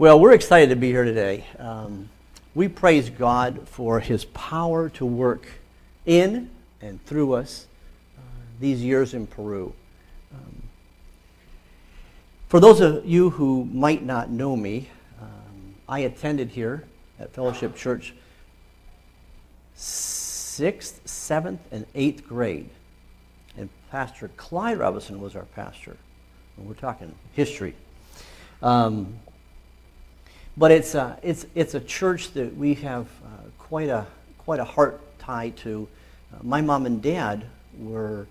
Well, 0.00 0.18
we're 0.18 0.32
excited 0.32 0.70
to 0.70 0.76
be 0.76 0.86
here 0.86 1.04
today. 1.04 1.44
Um, 1.58 2.08
we 2.54 2.68
praise 2.68 3.10
God 3.10 3.68
for 3.68 4.00
His 4.00 4.24
power 4.24 4.88
to 4.88 5.04
work 5.04 5.46
in 6.06 6.48
and 6.80 7.04
through 7.04 7.34
us 7.34 7.66
uh, 8.16 8.22
these 8.58 8.82
years 8.82 9.12
in 9.12 9.26
Peru. 9.26 9.74
Um, 10.32 10.62
for 12.48 12.60
those 12.60 12.80
of 12.80 13.04
you 13.04 13.28
who 13.28 13.66
might 13.66 14.02
not 14.02 14.30
know 14.30 14.56
me, 14.56 14.88
um, 15.20 15.74
I 15.86 15.98
attended 15.98 16.48
here 16.48 16.84
at 17.18 17.34
Fellowship 17.34 17.76
Church 17.76 18.14
sixth, 19.74 21.06
seventh, 21.06 21.60
and 21.70 21.84
eighth 21.94 22.26
grade. 22.26 22.70
And 23.54 23.68
Pastor 23.90 24.30
Clyde 24.38 24.78
Robinson 24.78 25.20
was 25.20 25.36
our 25.36 25.44
pastor. 25.44 25.98
And 26.56 26.66
we're 26.66 26.72
talking 26.72 27.14
history. 27.34 27.74
Um, 28.62 29.18
but 30.56 30.70
it's 30.70 30.94
a, 30.94 31.18
it's, 31.22 31.46
it's 31.54 31.74
a 31.74 31.80
church 31.80 32.32
that 32.32 32.56
we 32.56 32.74
have 32.74 33.06
uh, 33.24 33.28
quite, 33.58 33.88
a, 33.88 34.06
quite 34.38 34.60
a 34.60 34.64
heart 34.64 35.00
tie 35.18 35.50
to. 35.50 35.88
Uh, 36.32 36.38
my 36.42 36.60
mom 36.60 36.86
and 36.86 37.00
dad 37.02 37.46
were 37.78 38.26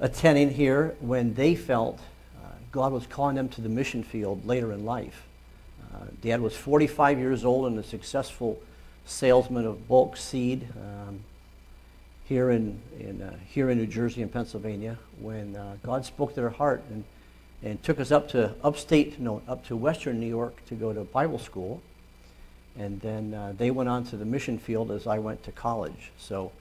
attending 0.00 0.50
here 0.50 0.94
when 1.00 1.34
they 1.34 1.54
felt 1.54 1.98
uh, 2.36 2.48
God 2.72 2.92
was 2.92 3.06
calling 3.06 3.36
them 3.36 3.48
to 3.50 3.60
the 3.60 3.68
mission 3.68 4.02
field 4.02 4.44
later 4.44 4.72
in 4.72 4.84
life. 4.84 5.26
Uh, 5.94 6.06
dad 6.22 6.40
was 6.40 6.56
45 6.56 7.18
years 7.18 7.44
old 7.44 7.66
and 7.66 7.78
a 7.78 7.82
successful 7.82 8.60
salesman 9.06 9.66
of 9.66 9.86
bulk 9.86 10.16
seed 10.16 10.66
um, 10.76 11.20
here, 12.24 12.50
in, 12.50 12.80
in, 12.98 13.22
uh, 13.22 13.36
here 13.48 13.70
in 13.70 13.78
New 13.78 13.86
Jersey 13.86 14.22
and 14.22 14.32
Pennsylvania 14.32 14.98
when 15.20 15.54
uh, 15.54 15.76
God 15.84 16.04
spoke 16.04 16.30
to 16.30 16.40
their 16.40 16.50
heart 16.50 16.82
and 16.90 17.04
and 17.64 17.82
took 17.82 17.98
us 17.98 18.12
up 18.12 18.28
to 18.28 18.54
upstate, 18.62 19.18
no, 19.18 19.42
up 19.48 19.66
to 19.66 19.74
western 19.74 20.20
New 20.20 20.28
York 20.28 20.64
to 20.66 20.74
go 20.74 20.92
to 20.92 21.00
Bible 21.00 21.38
school. 21.38 21.82
And 22.78 23.00
then 23.00 23.32
uh, 23.32 23.54
they 23.56 23.70
went 23.70 23.88
on 23.88 24.04
to 24.06 24.16
the 24.16 24.24
mission 24.24 24.58
field 24.58 24.90
as 24.90 25.06
I 25.06 25.18
went 25.18 25.42
to 25.44 25.52
college. 25.52 26.12
So 26.18 26.52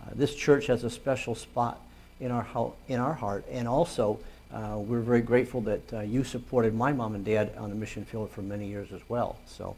uh, 0.00 0.10
this 0.14 0.34
church 0.34 0.66
has 0.68 0.84
a 0.84 0.90
special 0.90 1.34
spot 1.34 1.80
in 2.20 2.30
our, 2.30 2.46
in 2.88 3.00
our 3.00 3.14
heart. 3.14 3.44
And 3.50 3.66
also, 3.66 4.20
uh, 4.52 4.76
we're 4.78 5.00
very 5.00 5.22
grateful 5.22 5.60
that 5.62 5.92
uh, 5.92 6.00
you 6.00 6.22
supported 6.22 6.74
my 6.74 6.92
mom 6.92 7.16
and 7.16 7.24
dad 7.24 7.52
on 7.58 7.70
the 7.70 7.76
mission 7.76 8.04
field 8.04 8.30
for 8.30 8.42
many 8.42 8.68
years 8.68 8.92
as 8.92 9.00
well. 9.08 9.36
So 9.46 9.76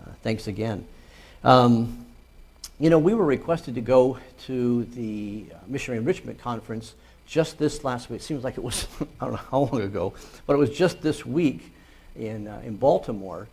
uh, 0.00 0.10
thanks 0.22 0.46
again. 0.46 0.86
Um, 1.42 2.06
you 2.80 2.88
know, 2.88 2.98
we 2.98 3.12
were 3.12 3.26
requested 3.26 3.74
to 3.74 3.80
go 3.82 4.18
to 4.46 4.84
the 4.84 5.46
uh, 5.52 5.58
Missionary 5.66 5.98
Enrichment 5.98 6.38
Conference 6.38 6.94
just 7.26 7.58
this 7.58 7.84
last 7.84 8.10
week. 8.10 8.20
It 8.20 8.24
seems 8.24 8.44
like 8.44 8.58
it 8.58 8.64
was, 8.64 8.86
I 9.20 9.24
don't 9.24 9.32
know 9.32 9.40
how 9.50 9.58
long 9.60 9.82
ago, 9.82 10.14
but 10.46 10.54
it 10.54 10.58
was 10.58 10.70
just 10.70 11.00
this 11.02 11.24
week 11.24 11.72
in, 12.16 12.48
uh, 12.48 12.62
in 12.64 12.76
Baltimore 12.76 13.48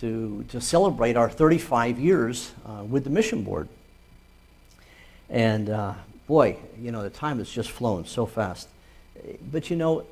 to, 0.00 0.44
to 0.48 0.60
celebrate 0.60 1.16
our 1.16 1.30
35 1.30 1.98
years 1.98 2.52
uh, 2.66 2.84
with 2.84 3.04
the 3.04 3.10
mission 3.10 3.42
board. 3.42 3.68
And 5.30 5.70
uh, 5.70 5.94
boy, 6.26 6.56
you 6.80 6.92
know, 6.92 7.02
the 7.02 7.10
time 7.10 7.38
has 7.38 7.50
just 7.50 7.70
flown 7.70 8.04
so 8.04 8.26
fast. 8.26 8.68
But 9.50 9.70
you 9.70 9.76
know, 9.76 10.04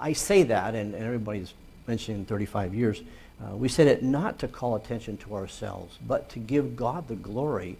I 0.00 0.12
say 0.12 0.42
that, 0.44 0.74
and, 0.74 0.94
and 0.94 1.04
everybody's 1.04 1.54
mentioning 1.86 2.24
35 2.24 2.74
years. 2.74 3.02
Uh, 3.42 3.56
we 3.56 3.68
said 3.68 3.86
it 3.86 4.02
not 4.02 4.38
to 4.40 4.48
call 4.48 4.74
attention 4.76 5.16
to 5.18 5.34
ourselves, 5.34 5.98
but 6.06 6.28
to 6.30 6.38
give 6.38 6.76
God 6.76 7.08
the 7.08 7.14
glory 7.14 7.78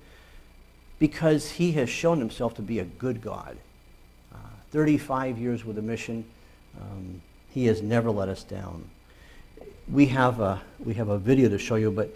because 0.98 1.52
he 1.52 1.72
has 1.72 1.88
shown 1.88 2.18
himself 2.18 2.54
to 2.54 2.62
be 2.62 2.78
a 2.78 2.84
good 2.84 3.20
God. 3.20 3.56
35 4.70 5.38
years 5.38 5.64
with 5.64 5.78
a 5.78 5.82
mission. 5.82 6.24
Um, 6.80 7.20
he 7.50 7.66
has 7.66 7.82
never 7.82 8.10
let 8.10 8.28
us 8.28 8.44
down. 8.44 8.84
We 9.90 10.06
have, 10.06 10.40
a, 10.40 10.60
we 10.78 10.94
have 10.94 11.08
a 11.08 11.18
video 11.18 11.48
to 11.48 11.58
show 11.58 11.74
you, 11.74 11.90
but 11.90 12.14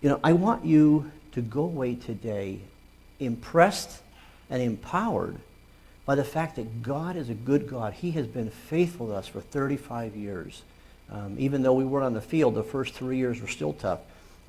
you 0.00 0.08
know, 0.08 0.20
I 0.22 0.32
want 0.32 0.64
you 0.64 1.10
to 1.32 1.40
go 1.40 1.62
away 1.62 1.94
today 1.94 2.60
impressed 3.20 4.00
and 4.50 4.60
empowered 4.60 5.36
by 6.04 6.14
the 6.14 6.24
fact 6.24 6.56
that 6.56 6.82
God 6.82 7.16
is 7.16 7.30
a 7.30 7.34
good 7.34 7.68
God. 7.68 7.94
He 7.94 8.10
has 8.12 8.26
been 8.26 8.50
faithful 8.50 9.06
to 9.08 9.14
us 9.14 9.26
for 9.26 9.40
35 9.40 10.16
years. 10.16 10.62
Um, 11.10 11.36
even 11.38 11.62
though 11.62 11.72
we 11.72 11.84
weren't 11.84 12.04
on 12.04 12.14
the 12.14 12.20
field, 12.20 12.54
the 12.54 12.62
first 12.62 12.94
three 12.94 13.16
years 13.16 13.40
were 13.40 13.48
still 13.48 13.72
tough. 13.72 14.00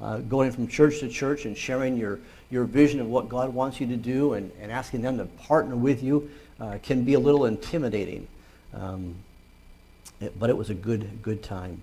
Uh, 0.02 0.18
going 0.18 0.52
from 0.52 0.68
church 0.68 1.00
to 1.00 1.08
church 1.08 1.46
and 1.46 1.58
sharing 1.58 1.96
your, 1.96 2.20
your 2.50 2.66
vision 2.66 3.00
of 3.00 3.08
what 3.08 3.30
God 3.30 3.54
wants 3.54 3.80
you 3.80 3.88
to 3.88 3.96
do 3.96 4.34
and, 4.34 4.52
and 4.60 4.70
asking 4.70 5.02
them 5.02 5.18
to 5.18 5.26
partner 5.26 5.78
with 5.78 6.04
you 6.04 6.30
uh, 6.60 6.78
can 6.82 7.04
be 7.04 7.14
a 7.14 7.20
little 7.20 7.46
intimidating. 7.46 8.28
Um, 8.74 9.16
it, 10.22 10.38
but 10.40 10.50
it 10.50 10.58
was 10.58 10.70
a 10.70 10.74
good, 10.74 11.22
good 11.22 11.44
time. 11.44 11.82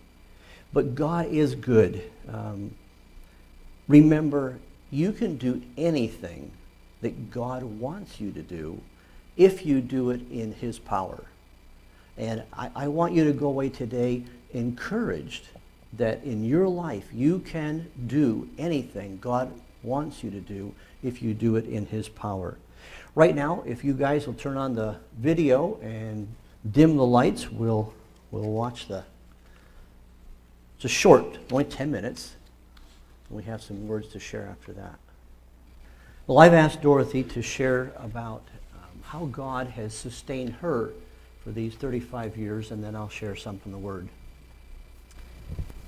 But 0.72 0.94
God 0.94 1.26
is 1.26 1.54
good. 1.54 2.02
Um, 2.28 2.74
remember, 3.88 4.58
you 4.90 5.12
can 5.12 5.36
do 5.36 5.62
anything 5.76 6.50
that 7.02 7.30
God 7.30 7.62
wants 7.62 8.20
you 8.20 8.32
to 8.32 8.42
do 8.42 8.80
if 9.36 9.66
you 9.66 9.80
do 9.80 10.10
it 10.10 10.20
in 10.30 10.52
His 10.52 10.78
power. 10.78 11.24
And 12.16 12.42
I, 12.52 12.70
I 12.74 12.88
want 12.88 13.12
you 13.14 13.24
to 13.24 13.32
go 13.32 13.46
away 13.48 13.68
today 13.68 14.22
encouraged 14.52 15.48
that 15.94 16.22
in 16.24 16.44
your 16.44 16.68
life 16.68 17.06
you 17.12 17.38
can 17.40 17.90
do 18.06 18.48
anything 18.58 19.18
God 19.20 19.52
wants 19.82 20.22
you 20.22 20.30
to 20.30 20.40
do 20.40 20.74
if 21.02 21.22
you 21.22 21.34
do 21.34 21.56
it 21.56 21.66
in 21.66 21.86
His 21.86 22.08
power. 22.08 22.56
Right 23.14 23.34
now, 23.34 23.62
if 23.66 23.84
you 23.84 23.92
guys 23.92 24.26
will 24.26 24.34
turn 24.34 24.56
on 24.56 24.74
the 24.74 24.96
video 25.18 25.78
and 25.82 26.34
dim 26.70 26.96
the 26.96 27.04
lights, 27.04 27.50
we'll, 27.50 27.92
we'll 28.30 28.50
watch 28.50 28.88
the. 28.88 29.04
It's 30.76 30.86
a 30.86 30.88
short, 30.88 31.38
only 31.50 31.64
10 31.64 31.90
minutes. 31.90 32.36
We 33.28 33.42
have 33.42 33.62
some 33.62 33.86
words 33.86 34.08
to 34.08 34.18
share 34.18 34.46
after 34.46 34.72
that. 34.72 34.98
Well, 36.26 36.38
I've 36.38 36.54
asked 36.54 36.80
Dorothy 36.80 37.22
to 37.24 37.42
share 37.42 37.92
about 37.96 38.44
um, 38.74 39.02
how 39.02 39.26
God 39.26 39.66
has 39.68 39.92
sustained 39.92 40.54
her 40.54 40.92
for 41.44 41.50
these 41.50 41.74
35 41.74 42.38
years, 42.38 42.70
and 42.70 42.82
then 42.82 42.96
I'll 42.96 43.10
share 43.10 43.36
some 43.36 43.58
from 43.58 43.72
the 43.72 43.78
Word. 43.78 44.08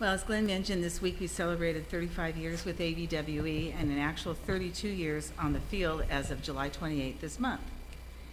Well, 0.05 0.13
as 0.13 0.23
Glenn 0.23 0.45
mentioned, 0.45 0.85
this 0.85 1.01
week 1.01 1.19
we 1.19 1.27
celebrated 1.27 1.89
35 1.89 2.37
years 2.37 2.67
with 2.67 2.79
ABWE 2.79 3.75
and 3.81 3.91
an 3.91 3.99
actual 3.99 4.35
32 4.35 4.87
years 4.87 5.33
on 5.39 5.55
the 5.55 5.61
field 5.61 6.05
as 6.11 6.31
of 6.31 6.43
July 6.43 6.69
28th 6.69 7.21
this 7.21 7.41
month. 7.41 7.63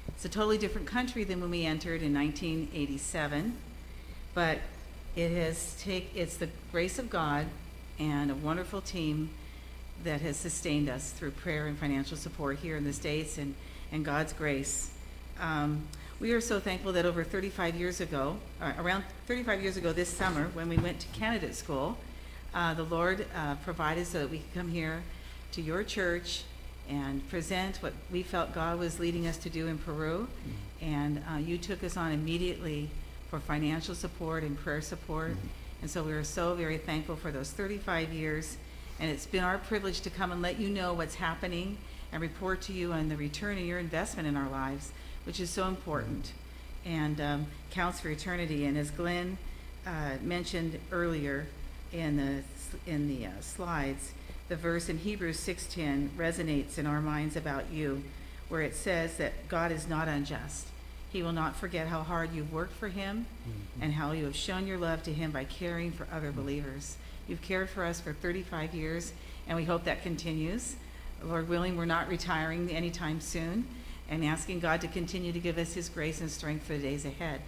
It's 0.10 0.26
a 0.26 0.28
totally 0.28 0.58
different 0.58 0.86
country 0.86 1.24
than 1.24 1.40
when 1.40 1.50
we 1.50 1.66
entered 1.66 2.02
in 2.02 2.14
1987, 2.14 3.56
but 4.34 4.58
it 5.16 5.32
has 5.32 5.82
take 5.82 6.12
it's 6.14 6.36
the 6.36 6.50
grace 6.74 7.00
of 7.00 7.10
God 7.10 7.48
and 7.98 8.30
a 8.30 8.36
wonderful 8.36 8.82
team 8.82 9.30
that 10.04 10.20
has 10.20 10.36
sustained 10.36 10.90
us 10.90 11.12
through 11.12 11.32
prayer 11.32 11.68
and 11.68 11.78
financial 11.78 12.18
support 12.18 12.60
here 12.60 12.76
in 12.76 12.84
the 12.84 12.92
States 12.92 13.38
and, 13.38 13.56
and 13.94 14.04
God's 14.04 14.34
grace. 14.34 14.92
Um, 15.40 15.88
we 16.22 16.34
are 16.34 16.40
so 16.40 16.60
thankful 16.60 16.94
that 16.94 17.04
over 17.04 17.24
35 17.24 17.76
years 17.76 18.00
ago, 18.00 18.38
uh, 18.62 18.74
around 18.78 19.04
35 19.26 19.60
years 19.64 19.76
ago 19.76 19.92
this 19.92 20.08
summer, 20.08 20.50
when 20.54 20.70
we 20.70 20.78
went 20.78 21.00
to 21.00 21.08
candidate 21.08 21.56
school, 21.56 21.98
uh, 22.54 22.76
the 22.76 22.84
Lord 22.84 23.26
uh, 23.36 23.56
provided 23.56 24.06
so 24.06 24.20
that 24.20 24.30
we 24.30 24.38
could 24.38 24.54
come 24.54 24.70
here 24.70 25.02
to 25.54 25.64
your 25.64 25.84
church 25.84 26.44
and 26.88 27.28
present 27.28 27.78
what 27.78 27.94
we 28.12 28.22
felt 28.22 28.54
God 28.54 28.78
was 28.78 29.00
leading 29.00 29.26
us 29.26 29.38
to 29.38 29.50
do 29.50 29.66
in 29.66 29.80
Peru. 29.80 30.28
Mm-hmm. 30.28 30.86
And 30.86 31.24
uh, 31.28 31.38
you 31.38 31.58
took 31.58 31.84
us 31.84 31.98
on 31.98 32.12
immediately 32.12 32.92
for 33.32 33.40
financial 33.40 33.96
support 33.96 34.44
and 34.44 34.56
prayer 34.56 34.82
support. 34.82 35.32
Mm-hmm. 35.32 35.48
And 35.82 35.90
so 35.90 36.04
we 36.04 36.14
are 36.14 36.24
so 36.24 36.54
very 36.54 36.78
thankful 36.78 37.16
for 37.16 37.32
those 37.32 37.50
35 37.50 38.14
years. 38.14 38.58
And 39.00 39.10
it's 39.10 39.26
been 39.26 39.44
our 39.44 39.58
privilege 39.58 40.02
to 40.02 40.12
come 40.12 40.32
and 40.32 40.40
let 40.40 40.60
you 40.60 40.70
know 40.70 40.94
what's 40.94 41.16
happening 41.16 41.80
and 42.12 42.22
report 42.22 42.62
to 42.64 42.74
you 42.74 42.94
on 42.94 43.10
the 43.10 43.18
return 43.18 43.58
of 43.58 43.64
your 43.64 43.80
investment 43.80 44.28
in 44.28 44.38
our 44.38 44.50
lives 44.50 44.92
which 45.26 45.40
is 45.40 45.50
so 45.50 45.68
important 45.68 46.34
and 46.86 47.22
um, 47.22 47.48
counts 47.70 48.00
for 48.00 48.10
eternity. 48.10 48.66
And 48.66 48.78
as 48.78 48.92
Glenn 48.92 49.38
uh, 49.86 50.16
mentioned 50.22 50.80
earlier 50.92 51.48
in 51.92 52.18
the 52.18 52.44
in 52.90 53.08
the 53.08 53.28
uh, 53.28 53.32
slides, 53.42 54.14
the 54.48 54.56
verse 54.56 54.90
in 54.90 55.00
Hebrews 55.00 55.40
6:10 55.40 56.10
resonates 56.18 56.78
in 56.78 56.86
our 56.86 57.02
minds 57.02 57.36
about 57.36 57.72
you, 57.72 58.04
where 58.50 58.62
it 58.62 58.76
says 58.76 59.18
that 59.18 59.48
God 59.48 59.72
is 59.72 59.88
not 59.88 60.08
unjust. 60.08 60.68
He 61.12 61.22
will 61.22 61.34
not 61.34 61.58
forget 61.58 61.88
how 61.88 62.04
hard 62.04 62.34
you've 62.34 62.54
worked 62.54 62.74
for 62.74 62.88
Him 62.88 63.26
mm-hmm. 63.42 63.84
and 63.84 63.94
how 63.94 64.14
you 64.14 64.24
have 64.26 64.36
shown 64.36 64.66
your 64.66 64.78
love 64.78 65.04
to 65.04 65.14
Him 65.14 65.32
by 65.32 65.44
caring 65.44 65.92
for 65.92 66.08
other 66.12 66.32
believers. 66.32 66.96
You've 67.28 67.42
cared 67.42 67.70
for 67.70 67.84
us 67.84 68.00
for 68.00 68.14
35 68.14 68.74
years, 68.74 69.12
and 69.48 69.58
we 69.58 69.66
hope 69.66 69.84
that 69.84 70.04
continues. 70.04 70.78
Lord 71.24 71.50
willing, 71.50 71.76
we're 71.76 71.86
not 71.86 72.08
retiring 72.08 72.72
anytime 72.72 73.20
soon 73.20 73.68
and 74.12 74.26
asking 74.26 74.60
God 74.60 74.82
to 74.82 74.88
continue 74.88 75.32
to 75.32 75.40
give 75.40 75.58
us 75.58 75.74
His 75.74 75.90
grace 75.90 76.20
and 76.22 76.30
strength 76.30 76.66
for 76.66 76.74
the 76.74 76.80
days 76.80 77.06
ahead. 77.06 77.42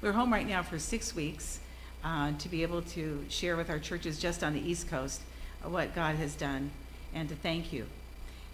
We're 0.00 0.12
home 0.12 0.32
right 0.32 0.46
now 0.46 0.62
for 0.62 0.78
six 0.78 1.14
weeks 1.14 1.58
uh, 2.04 2.32
to 2.38 2.48
be 2.48 2.62
able 2.62 2.82
to 2.82 3.24
share 3.28 3.56
with 3.56 3.68
our 3.68 3.80
churches 3.80 4.18
just 4.18 4.44
on 4.44 4.52
the 4.52 4.60
East 4.60 4.88
Coast 4.88 5.20
what 5.64 5.94
God 5.96 6.14
has 6.14 6.36
done 6.36 6.70
and 7.12 7.28
to 7.28 7.34
thank 7.34 7.72
you. 7.72 7.86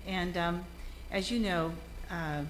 And 0.06 0.36
um, 0.36 0.64
as 1.10 1.30
you 1.30 1.40
know, 1.40 1.72
uh, 2.10 2.42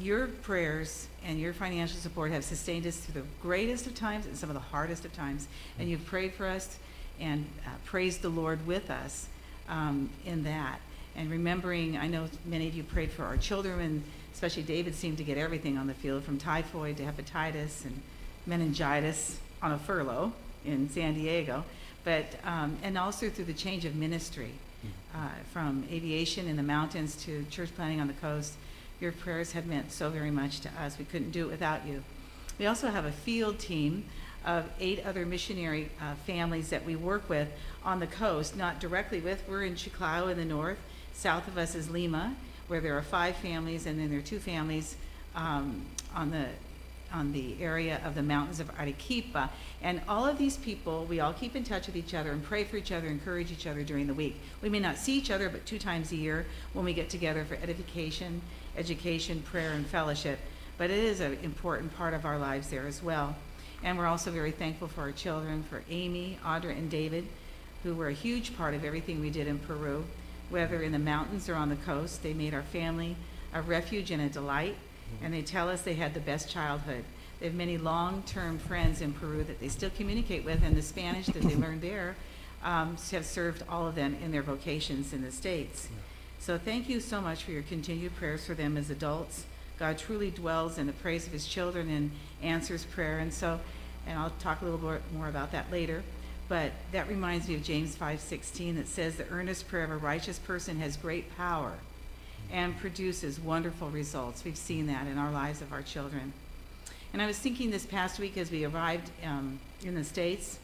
your 0.00 0.26
prayers 0.26 1.08
and 1.24 1.38
your 1.38 1.52
financial 1.52 1.98
support 1.98 2.30
have 2.30 2.44
sustained 2.44 2.86
us 2.86 2.96
through 2.96 3.20
the 3.20 3.26
greatest 3.42 3.86
of 3.86 3.94
times 3.94 4.24
and 4.24 4.36
some 4.36 4.48
of 4.48 4.54
the 4.54 4.60
hardest 4.60 5.04
of 5.04 5.12
times. 5.12 5.48
And 5.78 5.88
you've 5.88 6.06
prayed 6.06 6.32
for 6.32 6.46
us 6.46 6.78
and 7.20 7.46
uh, 7.66 7.70
praise 7.84 8.18
the 8.18 8.28
Lord 8.30 8.66
with 8.66 8.90
us 8.90 9.28
um, 9.68 10.08
in 10.24 10.44
that. 10.44 10.80
And 11.14 11.30
remembering, 11.30 11.96
I 11.96 12.08
know 12.08 12.28
many 12.44 12.68
of 12.68 12.74
you 12.74 12.82
prayed 12.82 13.10
for 13.10 13.24
our 13.24 13.36
children, 13.36 14.04
especially 14.36 14.62
David 14.62 14.94
seemed 14.94 15.16
to 15.16 15.24
get 15.24 15.38
everything 15.38 15.78
on 15.78 15.86
the 15.86 15.94
field 15.94 16.22
from 16.22 16.36
typhoid 16.36 16.98
to 16.98 17.02
hepatitis 17.02 17.86
and 17.86 18.02
meningitis 18.44 19.38
on 19.62 19.72
a 19.72 19.78
furlough 19.78 20.30
in 20.62 20.90
San 20.90 21.14
Diego, 21.14 21.64
but 22.04 22.26
um, 22.44 22.76
and 22.82 22.98
also 22.98 23.30
through 23.30 23.46
the 23.46 23.54
change 23.54 23.86
of 23.86 23.96
ministry 23.96 24.50
uh, 25.14 25.30
from 25.54 25.88
aviation 25.90 26.48
in 26.48 26.56
the 26.56 26.62
mountains 26.62 27.16
to 27.24 27.46
church 27.48 27.70
planting 27.74 27.98
on 27.98 28.08
the 28.08 28.12
coast. 28.12 28.52
Your 29.00 29.10
prayers 29.10 29.52
have 29.52 29.64
meant 29.64 29.90
so 29.90 30.10
very 30.10 30.30
much 30.30 30.60
to 30.60 30.68
us. 30.78 30.98
We 30.98 31.06
couldn't 31.06 31.30
do 31.30 31.46
it 31.46 31.50
without 31.52 31.86
you. 31.86 32.04
We 32.58 32.66
also 32.66 32.88
have 32.88 33.06
a 33.06 33.12
field 33.12 33.58
team 33.58 34.04
of 34.44 34.66
eight 34.78 35.02
other 35.06 35.24
missionary 35.24 35.88
uh, 35.98 36.14
families 36.26 36.68
that 36.68 36.84
we 36.84 36.94
work 36.94 37.26
with 37.30 37.48
on 37.82 38.00
the 38.00 38.06
coast, 38.06 38.54
not 38.54 38.80
directly 38.80 39.20
with. 39.20 39.42
We're 39.48 39.64
in 39.64 39.76
Chiclayo 39.76 40.30
in 40.30 40.36
the 40.36 40.44
north. 40.44 40.78
South 41.14 41.48
of 41.48 41.56
us 41.56 41.74
is 41.74 41.88
Lima, 41.88 42.36
where 42.68 42.80
there 42.80 42.96
are 42.96 43.02
five 43.02 43.36
families, 43.36 43.86
and 43.86 43.98
then 43.98 44.10
there 44.10 44.18
are 44.18 44.22
two 44.22 44.38
families 44.38 44.96
um, 45.34 45.82
on 46.14 46.30
the 46.30 46.46
on 47.12 47.32
the 47.32 47.56
area 47.60 48.00
of 48.04 48.14
the 48.14 48.22
mountains 48.22 48.60
of 48.60 48.70
Arequipa. 48.78 49.48
And 49.80 50.00
all 50.08 50.26
of 50.26 50.38
these 50.38 50.56
people, 50.56 51.06
we 51.08 51.20
all 51.20 51.32
keep 51.32 51.54
in 51.54 51.64
touch 51.64 51.86
with 51.86 51.96
each 51.96 52.14
other 52.14 52.32
and 52.32 52.42
pray 52.42 52.64
for 52.64 52.76
each 52.76 52.92
other, 52.92 53.06
encourage 53.06 53.52
each 53.52 53.66
other 53.66 53.82
during 53.82 54.06
the 54.06 54.14
week. 54.14 54.40
We 54.60 54.68
may 54.68 54.80
not 54.80 54.96
see 54.96 55.16
each 55.16 55.30
other, 55.30 55.48
but 55.48 55.64
two 55.66 55.78
times 55.78 56.12
a 56.12 56.16
year 56.16 56.46
when 56.72 56.84
we 56.84 56.92
get 56.92 57.08
together 57.08 57.44
for 57.44 57.54
edification, 57.54 58.42
education, 58.76 59.42
prayer, 59.42 59.72
and 59.72 59.86
fellowship. 59.86 60.38
But 60.78 60.90
it 60.90 60.98
is 60.98 61.20
an 61.20 61.38
important 61.42 61.96
part 61.96 62.12
of 62.12 62.24
our 62.24 62.38
lives 62.38 62.68
there 62.68 62.86
as 62.86 63.02
well. 63.02 63.36
And 63.82 63.96
we're 63.96 64.06
also 64.06 64.30
very 64.30 64.50
thankful 64.50 64.88
for 64.88 65.02
our 65.02 65.12
children, 65.12 65.62
for 65.62 65.82
Amy, 65.88 66.38
Audra, 66.44 66.76
and 66.76 66.90
David, 66.90 67.26
who 67.82 67.94
were 67.94 68.08
a 68.08 68.12
huge 68.12 68.56
part 68.56 68.74
of 68.74 68.84
everything 68.84 69.20
we 69.20 69.30
did 69.30 69.46
in 69.46 69.58
Peru, 69.58 70.04
whether 70.50 70.82
in 70.82 70.92
the 70.92 70.98
mountains 70.98 71.48
or 71.48 71.54
on 71.54 71.68
the 71.68 71.76
coast. 71.76 72.22
They 72.22 72.34
made 72.34 72.54
our 72.54 72.62
family 72.62 73.16
a 73.52 73.62
refuge 73.62 74.10
and 74.10 74.22
a 74.22 74.28
delight, 74.28 74.76
and 75.22 75.32
they 75.32 75.42
tell 75.42 75.68
us 75.68 75.82
they 75.82 75.94
had 75.94 76.14
the 76.14 76.20
best 76.20 76.50
childhood. 76.50 77.04
They 77.40 77.46
have 77.46 77.54
many 77.54 77.78
long 77.78 78.22
term 78.22 78.58
friends 78.58 79.00
in 79.00 79.12
Peru 79.12 79.44
that 79.44 79.60
they 79.60 79.68
still 79.68 79.90
communicate 79.90 80.44
with, 80.44 80.62
and 80.62 80.76
the 80.76 80.82
Spanish 80.82 81.26
that 81.26 81.42
they 81.42 81.54
learned 81.56 81.82
there 81.82 82.16
um, 82.64 82.96
have 83.10 83.26
served 83.26 83.62
all 83.68 83.86
of 83.86 83.94
them 83.94 84.16
in 84.22 84.32
their 84.32 84.42
vocations 84.42 85.12
in 85.12 85.22
the 85.22 85.30
States. 85.30 85.88
So 86.38 86.58
thank 86.58 86.88
you 86.88 87.00
so 87.00 87.20
much 87.20 87.44
for 87.44 87.50
your 87.50 87.62
continued 87.62 88.14
prayers 88.16 88.46
for 88.46 88.54
them 88.54 88.76
as 88.76 88.90
adults. 88.90 89.44
God 89.78 89.98
truly 89.98 90.30
dwells 90.30 90.78
in 90.78 90.86
the 90.86 90.92
praise 90.92 91.26
of 91.26 91.32
his 91.32 91.46
children 91.46 91.90
and 91.90 92.10
answers 92.42 92.84
prayer. 92.84 93.18
And 93.18 93.32
so, 93.32 93.60
and 94.06 94.18
I'll 94.18 94.32
talk 94.38 94.62
a 94.62 94.64
little 94.64 94.78
bit 94.78 95.02
more 95.12 95.28
about 95.28 95.52
that 95.52 95.70
later. 95.70 96.02
But 96.48 96.72
that 96.92 97.08
reminds 97.08 97.48
me 97.48 97.54
of 97.54 97.64
James 97.64 97.96
5:16 97.96 98.76
that 98.76 98.88
says 98.88 99.16
the 99.16 99.28
earnest 99.28 99.68
prayer 99.68 99.84
of 99.84 99.90
a 99.90 99.96
righteous 99.96 100.38
person 100.38 100.78
has 100.80 100.96
great 100.96 101.36
power 101.36 101.74
and 102.52 102.78
produces 102.78 103.40
wonderful 103.40 103.90
results. 103.90 104.44
We've 104.44 104.56
seen 104.56 104.86
that 104.86 105.06
in 105.06 105.18
our 105.18 105.32
lives 105.32 105.60
of 105.60 105.72
our 105.72 105.82
children. 105.82 106.32
And 107.12 107.20
I 107.20 107.26
was 107.26 107.38
thinking 107.38 107.70
this 107.70 107.86
past 107.86 108.18
week 108.18 108.36
as 108.36 108.50
we 108.50 108.64
arrived 108.64 109.10
um, 109.24 109.58
in 109.82 109.94
the 109.94 110.04
States 110.04 110.58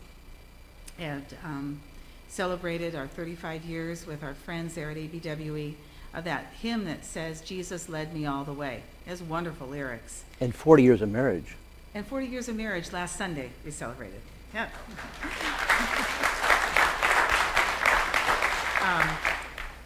and 0.98 1.24
um, 1.44 1.80
celebrated 2.28 2.94
our 2.94 3.06
35 3.06 3.64
years 3.64 4.06
with 4.06 4.22
our 4.22 4.34
friends 4.34 4.74
there 4.74 4.90
at 4.90 4.96
ABWE 4.96 5.74
of 6.14 6.24
that 6.24 6.46
hymn 6.60 6.84
that 6.84 7.04
says, 7.04 7.40
Jesus 7.40 7.88
led 7.88 8.14
me 8.14 8.26
all 8.26 8.44
the 8.44 8.52
way. 8.52 8.82
It 9.06 9.10
has 9.10 9.22
wonderful 9.22 9.66
lyrics. 9.66 10.24
And 10.40 10.54
40 10.54 10.82
years 10.82 11.02
of 11.02 11.10
marriage. 11.10 11.56
And 11.94 12.06
40 12.06 12.26
years 12.26 12.48
of 12.48 12.56
marriage 12.56 12.92
last 12.92 13.16
Sunday 13.16 13.50
we 13.64 13.70
celebrated. 13.70 14.20
Yeah. 14.54 14.64
um, 18.82 19.08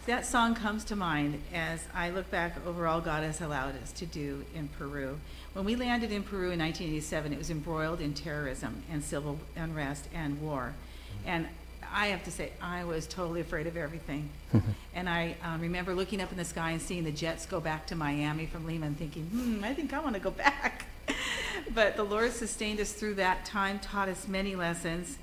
that 0.07 0.25
song 0.25 0.55
comes 0.55 0.83
to 0.85 0.95
mind 0.95 1.41
as 1.53 1.85
I 1.93 2.09
look 2.09 2.29
back 2.31 2.55
over 2.65 2.87
all 2.87 3.01
God 3.01 3.23
has 3.23 3.41
allowed 3.41 3.81
us 3.81 3.91
to 3.93 4.05
do 4.05 4.45
in 4.53 4.67
Peru. 4.69 5.19
When 5.53 5.63
we 5.65 5.75
landed 5.75 6.11
in 6.11 6.23
Peru 6.23 6.51
in 6.51 6.59
1987, 6.59 7.33
it 7.33 7.37
was 7.37 7.49
embroiled 7.49 8.01
in 8.01 8.13
terrorism 8.13 8.83
and 8.91 9.03
civil 9.03 9.39
unrest 9.55 10.07
and 10.13 10.41
war. 10.41 10.73
And 11.25 11.47
I 11.93 12.07
have 12.07 12.23
to 12.25 12.31
say, 12.31 12.51
I 12.61 12.83
was 12.83 13.07
totally 13.07 13.41
afraid 13.41 13.67
of 13.67 13.77
everything. 13.77 14.29
and 14.95 15.09
I 15.09 15.35
um, 15.43 15.61
remember 15.61 15.95
looking 15.95 16.21
up 16.21 16.31
in 16.31 16.37
the 16.37 16.45
sky 16.45 16.71
and 16.71 16.81
seeing 16.81 17.03
the 17.03 17.11
jets 17.11 17.45
go 17.45 17.59
back 17.59 17.87
to 17.87 17.95
Miami 17.95 18.45
from 18.45 18.65
Lima 18.65 18.87
and 18.87 18.97
thinking, 18.97 19.23
hmm, 19.25 19.63
I 19.63 19.73
think 19.73 19.93
I 19.93 19.99
want 19.99 20.15
to 20.15 20.21
go 20.21 20.31
back. 20.31 20.86
But 21.73 21.95
the 21.95 22.03
Lord 22.03 22.31
sustained 22.31 22.79
us 22.79 22.91
through 22.91 23.15
that 23.15 23.45
time, 23.45 23.79
taught 23.79 24.09
us 24.09 24.27
many 24.27 24.55
lessons, 24.55 25.17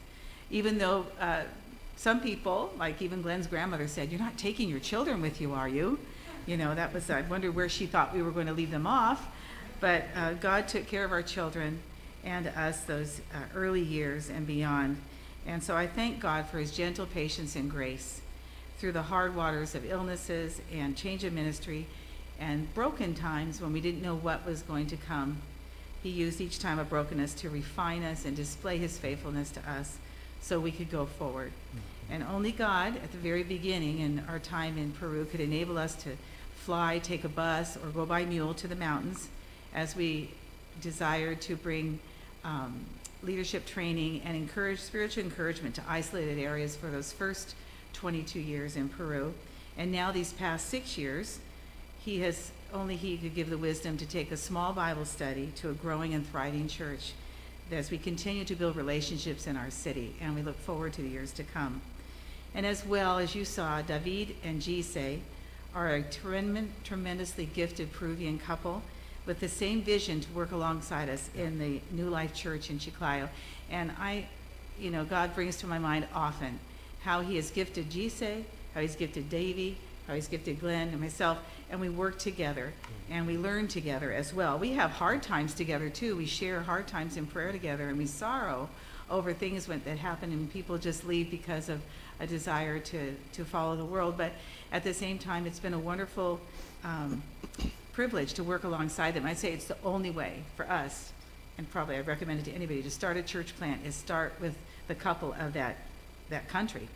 even 0.50 0.79
though 0.79 1.06
uh, 1.20 1.43
some 1.96 2.20
people, 2.20 2.73
like 2.79 3.00
even 3.00 3.23
Glenn's 3.23 3.46
grandmother, 3.46 3.88
said, 3.88 4.11
You're 4.11 4.20
not 4.20 4.37
taking 4.37 4.69
your 4.69 4.81
children 4.81 5.20
with 5.20 5.41
you, 5.41 5.52
are 5.52 5.69
you? 5.69 5.99
You 6.46 6.56
know, 6.56 6.75
that 6.75 6.93
was, 6.93 7.08
I 7.08 7.23
wondered 7.23 7.55
where 7.55 7.69
she 7.69 7.87
thought 7.87 8.14
we 8.14 8.23
were 8.23 8.31
going 8.31 8.46
to 8.46 8.52
leave 8.52 8.70
them 8.70 8.87
off. 8.87 9.26
But 9.81 10.05
uh, 10.14 10.35
God 10.35 10.69
took 10.69 10.87
care 10.87 11.05
of 11.05 11.12
our 11.12 11.23
children 11.23 11.81
and 12.25 12.47
us 12.49 12.81
those 12.81 13.20
uh, 13.35 13.38
early 13.55 13.82
years 13.82 14.31
and 14.31 14.47
beyond. 14.47 14.99
And 15.47 15.62
so 15.62 15.76
I 15.76 15.87
thank 15.87 16.20
God 16.20 16.47
for 16.47 16.58
his 16.58 16.73
gentle 16.75 17.06
patience 17.06 17.55
and 17.56 17.70
grace 17.70 18.20
through 18.79 18.93
the 18.93 19.02
hard 19.02 19.37
waters 19.37 19.75
of 19.75 19.90
illnesses 19.90 20.61
and 20.73 20.97
change 20.97 21.25
of 21.25 21.32
ministry 21.32 21.87
and 22.40 22.73
broken 22.75 23.14
times 23.14 23.61
when 23.61 23.73
we 23.73 23.81
didn't 23.81 24.02
know 24.02 24.14
what 24.14 24.44
was 24.47 24.62
going 24.62 24.87
to 24.88 24.97
come. 24.97 25.38
He 26.04 26.10
used 26.10 26.42
each 26.42 26.58
time 26.58 26.78
of 26.78 26.90
brokenness 26.90 27.32
to 27.36 27.48
refine 27.48 28.02
us 28.02 28.26
and 28.26 28.36
display 28.36 28.76
his 28.76 28.98
faithfulness 28.98 29.50
to 29.52 29.60
us 29.60 29.96
so 30.42 30.60
we 30.60 30.70
could 30.70 30.90
go 30.90 31.06
forward. 31.06 31.50
And 32.10 32.22
only 32.22 32.52
God, 32.52 32.94
at 32.98 33.10
the 33.10 33.16
very 33.16 33.42
beginning 33.42 34.00
in 34.00 34.22
our 34.28 34.38
time 34.38 34.76
in 34.76 34.92
Peru, 34.92 35.24
could 35.24 35.40
enable 35.40 35.78
us 35.78 35.94
to 36.02 36.10
fly, 36.56 36.98
take 36.98 37.24
a 37.24 37.28
bus, 37.30 37.78
or 37.78 37.88
go 37.88 38.04
by 38.04 38.26
mule 38.26 38.52
to 38.52 38.68
the 38.68 38.76
mountains 38.76 39.30
as 39.74 39.96
we 39.96 40.30
desired 40.82 41.40
to 41.40 41.56
bring 41.56 41.98
um, 42.44 42.84
leadership 43.22 43.64
training 43.64 44.20
and 44.26 44.36
encourage 44.36 44.80
spiritual 44.80 45.24
encouragement 45.24 45.74
to 45.76 45.82
isolated 45.88 46.38
areas 46.38 46.76
for 46.76 46.88
those 46.88 47.12
first 47.12 47.54
22 47.94 48.40
years 48.40 48.76
in 48.76 48.90
Peru. 48.90 49.32
And 49.78 49.90
now 49.90 50.12
these 50.12 50.34
past 50.34 50.68
six 50.68 50.98
years, 50.98 51.38
he 52.04 52.20
has 52.20 52.50
only 52.75 52.97
he 52.97 53.17
could 53.17 53.35
give 53.35 53.49
the 53.49 53.56
wisdom 53.56 53.97
to 53.97 54.05
take 54.05 54.32
a 54.32 54.37
small 54.37 54.73
Bible 54.73 55.05
study 55.05 55.53
to 55.56 55.71
a 55.71 55.75
growing 55.75 56.12
and 56.12 56.29
thriving 56.29 56.67
church 56.67 57.12
as 57.71 57.91
we 57.91 57.97
continue 57.97 58.44
to 58.44 58.55
build 58.55 58.76
relationships 58.76 59.47
in 59.47 59.56
our 59.56 59.71
city, 59.71 60.15
and 60.21 60.35
we 60.35 60.43
look 60.43 60.59
forward 60.59 60.93
to 60.93 61.03
the 61.03 61.09
years 61.09 61.32
to 61.32 61.43
come. 61.43 61.81
And 62.55 62.67
as 62.67 62.85
well 62.85 63.19
as 63.19 63.35
you 63.35 63.44
saw, 63.44 63.81
David 63.81 64.35
and 64.45 64.61
Gise 64.61 65.21
are 65.75 65.95
a 65.95 66.02
tremendously 66.85 67.47
gifted 67.47 67.93
Peruvian 67.93 68.38
couple 68.38 68.83
with 69.25 69.40
the 69.40 69.49
same 69.49 69.83
vision 69.83 70.21
to 70.21 70.33
work 70.33 70.52
alongside 70.52 71.09
us 71.09 71.31
in 71.35 71.59
the 71.59 71.81
New 71.90 72.09
Life 72.11 72.35
Church 72.35 72.71
in 72.71 72.78
Chiclayo. 72.78 73.28
And 73.71 73.93
I, 73.99 74.26
you 74.78 74.90
know, 74.90 75.04
God 75.04 75.35
brings 75.35 75.57
to 75.59 75.66
my 75.66 75.78
mind 75.78 76.07
often 76.14 76.59
how 77.02 77.23
He 77.23 77.37
has 77.37 77.50
gifted 77.50 77.90
Gise, 77.90 78.45
how 78.75 78.81
He's 78.81 78.95
gifted 78.95 79.31
Davy, 79.31 79.78
how 80.06 80.14
He's 80.14 80.28
gifted 80.28 80.61
Glenn 80.61 80.88
and 80.88 81.00
myself, 81.00 81.38
and 81.70 81.80
we 81.80 81.88
work 81.88 82.18
together 82.18 82.73
and 83.11 83.26
we 83.26 83.37
learn 83.37 83.68
together 83.68 84.12
as 84.12 84.32
well. 84.32 84.58
We 84.58 84.73
have 84.73 84.90
hard 84.90 85.23
times 85.23 85.54
together 85.54 85.88
too. 85.90 86.16
We 86.16 86.26
share 86.26 86.61
hard 86.62 86.87
times 86.87 87.16
in 87.16 87.26
prayer 87.26 87.52
together, 87.52 87.88
and 87.88 87.99
we 87.99 88.06
sorrow 88.06 88.68
over 89.11 89.32
things 89.32 89.66
that 89.66 89.99
happen 89.99 90.32
and 90.32 90.50
people 90.50 90.78
just 90.78 91.04
leave 91.04 91.30
because 91.30 91.68
of 91.68 91.80
a 92.20 92.26
desire 92.26 92.78
to, 92.78 93.14
to 93.32 93.44
follow 93.44 93.76
the 93.76 93.84
world. 93.84 94.16
But 94.16 94.32
at 94.73 94.84
the 94.84 94.94
same 94.94 95.18
time, 95.18 95.46
it's 95.46 95.58
been 95.58 95.75
a 95.75 95.78
wonderful 95.78 96.40
um, 96.82 97.23
privilege 97.92 98.34
to 98.34 98.44
work 98.44 98.64
alongside 98.64 99.14
them. 99.14 99.26
I'd 99.26 99.38
say 99.38 99.52
it's 99.52 99.66
the 99.66 99.76
only 99.84 100.11
way 100.11 100.42
for 100.56 100.68
us, 100.70 101.12
and 101.58 101.70
probably 101.70 101.96
I 101.96 102.00
recommend 102.00 102.40
it 102.40 102.44
to 102.46 102.52
anybody, 102.52 102.82
to 102.82 102.90
start 102.90 103.16
a 103.16 103.23
church 103.23 103.56
plant 103.56 103.84
is 103.84 103.94
start 103.94 104.34
with 104.40 104.56
the 104.88 104.94
couple 104.94 105.34
of 105.38 105.52
that, 105.52 105.76
that 106.30 106.49
country. 106.49 106.88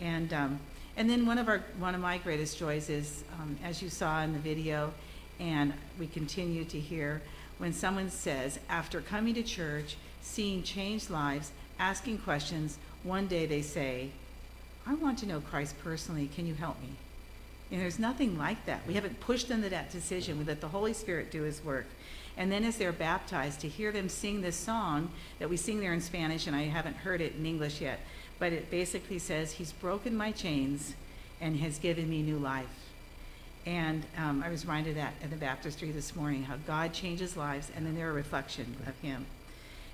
And, 0.00 0.32
um, 0.32 0.60
and 0.98 1.08
then 1.08 1.26
one 1.26 1.38
of, 1.38 1.48
our, 1.48 1.62
one 1.78 1.94
of 1.94 2.00
my 2.00 2.18
greatest 2.18 2.58
joys 2.58 2.90
is, 2.90 3.22
um, 3.40 3.56
as 3.62 3.80
you 3.80 3.88
saw 3.88 4.20
in 4.22 4.32
the 4.32 4.38
video, 4.40 4.92
and 5.38 5.72
we 5.96 6.08
continue 6.08 6.64
to 6.64 6.80
hear, 6.80 7.22
when 7.58 7.72
someone 7.72 8.10
says, 8.10 8.58
after 8.68 9.00
coming 9.00 9.32
to 9.34 9.44
church, 9.44 9.96
seeing 10.22 10.64
changed 10.64 11.08
lives, 11.08 11.52
asking 11.78 12.18
questions, 12.18 12.78
one 13.04 13.28
day 13.28 13.46
they 13.46 13.62
say, 13.62 14.10
I 14.88 14.94
want 14.94 15.20
to 15.20 15.26
know 15.26 15.40
Christ 15.40 15.76
personally. 15.84 16.28
Can 16.34 16.48
you 16.48 16.54
help 16.54 16.80
me? 16.82 16.88
And 17.70 17.80
there's 17.80 18.00
nothing 18.00 18.36
like 18.36 18.66
that. 18.66 18.84
We 18.84 18.94
haven't 18.94 19.20
pushed 19.20 19.48
them 19.48 19.62
to 19.62 19.68
that 19.68 19.92
decision. 19.92 20.36
We 20.36 20.44
let 20.44 20.60
the 20.60 20.68
Holy 20.68 20.94
Spirit 20.94 21.30
do 21.30 21.42
his 21.42 21.62
work. 21.62 21.86
And 22.36 22.50
then 22.50 22.64
as 22.64 22.76
they're 22.76 22.90
baptized, 22.90 23.60
to 23.60 23.68
hear 23.68 23.92
them 23.92 24.08
sing 24.08 24.40
this 24.40 24.56
song 24.56 25.10
that 25.38 25.48
we 25.48 25.56
sing 25.56 25.78
there 25.78 25.92
in 25.92 26.00
Spanish, 26.00 26.48
and 26.48 26.56
I 26.56 26.62
haven't 26.62 26.96
heard 26.96 27.20
it 27.20 27.36
in 27.36 27.46
English 27.46 27.80
yet, 27.80 28.00
but 28.38 28.52
it 28.52 28.70
basically 28.70 29.18
says, 29.18 29.52
He's 29.52 29.72
broken 29.72 30.16
my 30.16 30.32
chains 30.32 30.94
and 31.40 31.56
has 31.58 31.78
given 31.78 32.08
me 32.08 32.22
new 32.22 32.38
life. 32.38 32.66
And 33.66 34.06
um, 34.16 34.42
I 34.42 34.48
was 34.48 34.64
reminded 34.64 34.96
that 34.96 35.14
at 35.22 35.30
the 35.30 35.36
baptistry 35.36 35.90
this 35.90 36.16
morning, 36.16 36.44
how 36.44 36.56
God 36.66 36.92
changes 36.92 37.36
lives, 37.36 37.70
and 37.74 37.84
then 37.84 37.94
they're 37.94 38.10
a 38.10 38.14
reflection 38.14 38.76
of 38.86 38.96
Him. 39.00 39.26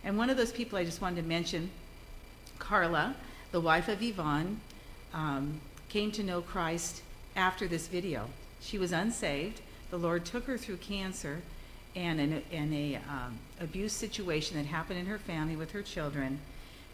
And 0.04 0.18
one 0.18 0.30
of 0.30 0.36
those 0.36 0.52
people 0.52 0.78
I 0.78 0.84
just 0.84 1.00
wanted 1.00 1.22
to 1.22 1.28
mention, 1.28 1.70
Carla, 2.58 3.16
the 3.50 3.60
wife 3.60 3.88
of 3.88 4.00
Iván, 4.00 4.56
um, 5.12 5.60
came 5.88 6.12
to 6.12 6.22
know 6.22 6.42
Christ 6.42 7.02
after 7.34 7.66
this 7.66 7.88
video. 7.88 8.28
She 8.60 8.78
was 8.78 8.92
unsaved. 8.92 9.60
The 9.90 9.98
Lord 9.98 10.24
took 10.24 10.44
her 10.44 10.58
through 10.58 10.78
cancer 10.78 11.42
and 11.96 12.20
in 12.20 12.42
a, 12.72 12.94
a 12.94 12.96
um, 13.08 13.38
abuse 13.60 13.92
situation 13.92 14.56
that 14.56 14.66
happened 14.66 14.98
in 14.98 15.06
her 15.06 15.18
family 15.18 15.56
with 15.56 15.70
her 15.70 15.82
children 15.82 16.40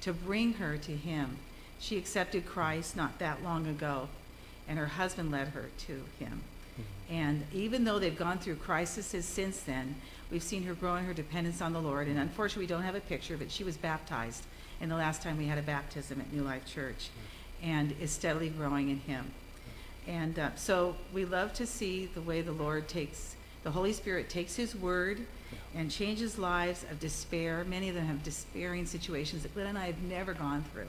to 0.01 0.13
bring 0.13 0.55
her 0.55 0.77
to 0.79 0.97
Him. 0.97 1.39
She 1.79 1.97
accepted 1.97 2.47
Christ 2.47 2.97
not 2.97 3.19
that 3.19 3.43
long 3.43 3.67
ago, 3.67 4.09
and 4.69 4.79
her 4.79 4.87
husband 4.87 5.31
led 5.31 5.49
her 5.49 5.71
to 5.87 5.93
Him. 6.19 6.43
Mm-hmm. 6.75 7.15
And 7.15 7.45
even 7.53 7.85
though 7.85 7.99
they've 7.99 8.17
gone 8.17 8.39
through 8.39 8.57
crises 8.57 9.25
since 9.25 9.61
then, 9.61 9.97
we've 10.31 10.43
seen 10.43 10.65
her 10.65 10.75
grow 10.75 10.97
in 10.97 11.05
her 11.05 11.15
dependence 11.15 11.61
on 11.61 11.73
the 11.73 11.81
Lord. 11.81 12.07
And 12.07 12.19
unfortunately, 12.19 12.65
we 12.65 12.69
don't 12.69 12.83
have 12.83 12.95
a 12.95 13.01
picture, 13.01 13.37
but 13.37 13.51
she 13.51 13.65
was 13.65 13.77
baptized 13.77 14.45
in 14.81 14.89
the 14.89 14.97
last 14.97 15.23
time 15.23 15.37
we 15.37 15.47
had 15.47 15.59
a 15.59 15.63
baptism 15.63 16.21
at 16.21 16.33
New 16.33 16.43
Life 16.43 16.67
Church 16.67 17.09
mm-hmm. 17.09 17.71
and 17.71 17.95
is 18.01 18.11
steadily 18.11 18.49
growing 18.49 18.91
in 18.91 18.99
Him. 19.01 19.25
Mm-hmm. 19.25 20.11
And 20.11 20.39
uh, 20.39 20.55
so 20.57 20.97
we 21.13 21.25
love 21.25 21.53
to 21.55 21.67
see 21.67 22.07
the 22.07 22.23
way 22.23 22.43
the 22.43 22.53
Lord 22.53 22.89
takes, 22.89 23.37
the 23.63 23.71
Holy 23.71 23.93
Spirit 23.93 24.29
takes 24.29 24.57
His 24.57 24.75
word 24.75 25.21
and 25.75 25.91
changes 25.91 26.39
lives 26.39 26.85
of 26.91 27.01
despair. 27.01 27.65
Many 27.65 27.89
of 27.89 27.95
them 27.95 28.07
have 28.07 28.23
despairing 28.23 28.87
situations 28.87 29.43
that 29.43 29.55
Glenn 29.55 29.67
and 29.67 29.79
I 29.79 29.87
have 29.87 30.03
never 30.03 30.35
gone 30.35 30.65
through. 30.73 30.89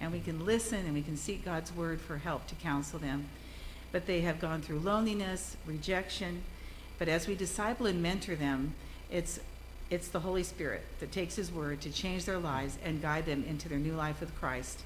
And 0.00 0.12
we 0.12 0.20
can 0.20 0.44
listen 0.44 0.80
and 0.84 0.94
we 0.94 1.02
can 1.02 1.16
seek 1.16 1.44
God's 1.44 1.74
word 1.74 2.00
for 2.00 2.18
help 2.18 2.46
to 2.48 2.54
counsel 2.56 2.98
them. 2.98 3.26
But 3.92 4.06
they 4.06 4.22
have 4.22 4.40
gone 4.40 4.62
through 4.62 4.80
loneliness, 4.80 5.56
rejection. 5.66 6.42
But 6.98 7.08
as 7.08 7.26
we 7.26 7.34
disciple 7.34 7.86
and 7.86 8.02
mentor 8.02 8.36
them, 8.36 8.74
it's 9.10 9.40
it's 9.88 10.08
the 10.08 10.20
Holy 10.20 10.42
Spirit 10.42 10.82
that 10.98 11.12
takes 11.12 11.36
His 11.36 11.52
word 11.52 11.80
to 11.82 11.92
change 11.92 12.24
their 12.24 12.38
lives 12.38 12.76
and 12.84 13.00
guide 13.00 13.24
them 13.24 13.44
into 13.48 13.68
their 13.68 13.78
new 13.78 13.92
life 13.92 14.20
with 14.20 14.34
Christ. 14.34 14.82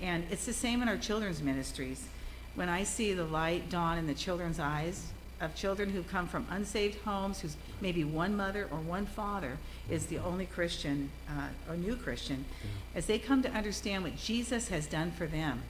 And 0.00 0.24
it's 0.30 0.44
the 0.44 0.52
same 0.52 0.82
in 0.82 0.88
our 0.88 0.98
children's 0.98 1.42
ministries. 1.42 2.06
When 2.54 2.68
I 2.68 2.84
see 2.84 3.14
the 3.14 3.24
light 3.24 3.70
dawn 3.70 3.96
in 3.96 4.06
the 4.06 4.14
children's 4.14 4.58
eyes 4.58 5.06
of 5.40 5.54
children 5.54 5.90
who 5.90 6.02
come 6.02 6.26
from 6.26 6.46
unsaved 6.50 7.00
homes, 7.02 7.40
who's 7.40 7.56
maybe 7.80 8.04
one 8.04 8.36
mother 8.36 8.68
or 8.70 8.78
one 8.78 9.06
father 9.06 9.58
is 9.90 10.06
the 10.06 10.18
only 10.18 10.46
Christian 10.46 11.10
uh, 11.28 11.48
or 11.68 11.76
new 11.76 11.96
Christian, 11.96 12.44
as 12.94 13.06
they 13.06 13.18
come 13.18 13.42
to 13.42 13.50
understand 13.50 14.02
what 14.02 14.16
Jesus 14.16 14.68
has 14.68 14.86
done 14.86 15.10
for 15.10 15.26
them, 15.26 15.62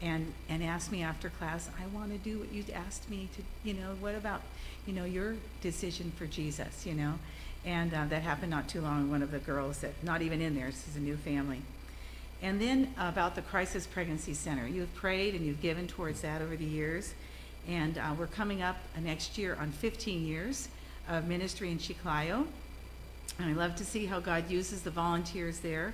and 0.00 0.32
and 0.48 0.62
ask 0.62 0.90
me 0.90 1.02
after 1.02 1.28
class, 1.28 1.68
I 1.78 1.86
want 1.94 2.12
to 2.12 2.18
do 2.18 2.38
what 2.38 2.52
you 2.52 2.64
asked 2.72 3.10
me 3.10 3.28
to. 3.36 3.42
You 3.68 3.74
know, 3.74 3.96
what 4.00 4.14
about 4.14 4.42
you 4.86 4.92
know 4.92 5.04
your 5.04 5.36
decision 5.60 6.12
for 6.16 6.26
Jesus? 6.26 6.86
You 6.86 6.94
know, 6.94 7.14
and 7.64 7.92
uh, 7.92 8.06
that 8.06 8.22
happened 8.22 8.50
not 8.50 8.68
too 8.68 8.80
long. 8.80 9.10
One 9.10 9.22
of 9.22 9.32
the 9.32 9.38
girls 9.38 9.80
that 9.80 9.92
not 10.02 10.22
even 10.22 10.40
in 10.40 10.54
there, 10.54 10.66
this 10.66 10.88
is 10.88 10.96
a 10.96 11.00
new 11.00 11.16
family. 11.16 11.62
And 12.40 12.60
then 12.60 12.94
about 12.96 13.34
the 13.34 13.42
Crisis 13.42 13.86
Pregnancy 13.86 14.32
Center. 14.32 14.66
You've 14.66 14.94
prayed 14.94 15.34
and 15.34 15.44
you've 15.44 15.60
given 15.60 15.88
towards 15.88 16.20
that 16.20 16.40
over 16.40 16.56
the 16.56 16.64
years. 16.64 17.14
And 17.68 17.98
uh, 17.98 18.14
we're 18.18 18.26
coming 18.26 18.62
up 18.62 18.78
next 18.98 19.36
year 19.36 19.56
on 19.60 19.70
15 19.70 20.26
years 20.26 20.68
of 21.06 21.28
ministry 21.28 21.70
in 21.70 21.78
Chiclayo. 21.78 22.46
And 23.38 23.50
I 23.50 23.52
love 23.52 23.76
to 23.76 23.84
see 23.84 24.06
how 24.06 24.20
God 24.20 24.50
uses 24.50 24.82
the 24.82 24.90
volunteers 24.90 25.60
there 25.60 25.92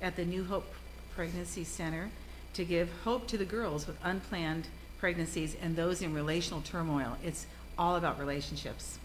at 0.00 0.14
the 0.14 0.24
New 0.24 0.44
Hope 0.44 0.72
Pregnancy 1.16 1.64
Center 1.64 2.08
to 2.54 2.64
give 2.64 2.88
hope 3.02 3.26
to 3.26 3.36
the 3.36 3.44
girls 3.44 3.86
with 3.86 3.96
unplanned 4.04 4.68
pregnancies 5.00 5.56
and 5.60 5.74
those 5.74 6.02
in 6.02 6.14
relational 6.14 6.62
turmoil. 6.62 7.16
It's 7.24 7.46
all 7.76 7.96
about 7.96 8.20
relationships. 8.20 9.00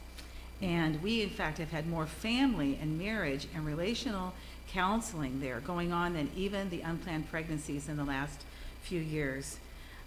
And 0.62 1.02
we, 1.02 1.24
in 1.24 1.30
fact, 1.30 1.58
have 1.58 1.72
had 1.72 1.88
more 1.88 2.06
family 2.06 2.78
and 2.80 2.98
marriage 2.98 3.48
and 3.56 3.66
relational 3.66 4.34
counseling 4.70 5.42
there 5.42 5.60
going 5.62 5.92
on 5.92 6.14
than 6.14 6.30
even 6.36 6.70
the 6.70 6.82
unplanned 6.82 7.30
pregnancies 7.30 7.90
in 7.90 7.98
the 7.98 8.06
last 8.06 8.44
few 8.84 9.02
years. 9.02 9.58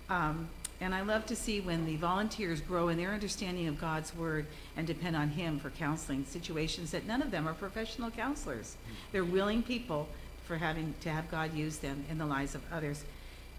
Um, 0.09 0.49
and 0.81 0.95
I 0.95 1.01
love 1.01 1.25
to 1.27 1.37
see 1.37 1.61
when 1.61 1.87
the 1.87 1.97
volunteers 1.97 2.61
grow 2.61 2.89
in 2.89 2.99
their 2.99 3.13
understanding 3.13 3.67
of 3.67 3.81
God's 3.81 4.15
word 4.15 4.47
and 4.77 4.87
depend 4.87 5.17
on 5.17 5.31
Him 5.31 5.59
for 5.59 5.71
counseling 5.71 6.25
situations 6.25 6.91
that 6.91 7.07
none 7.07 7.23
of 7.23 7.31
them 7.31 7.49
are 7.49 7.55
professional 7.55 8.11
counselors. 8.11 8.77
They're 9.13 9.25
willing 9.25 9.63
people 9.63 10.09
for 10.45 10.57
having 10.57 10.95
to 11.01 11.11
have 11.11 11.31
God 11.31 11.55
use 11.55 11.79
them 11.79 12.05
in 12.11 12.19
the 12.19 12.27
lives 12.27 12.55
of 12.55 12.63
others. 12.71 13.05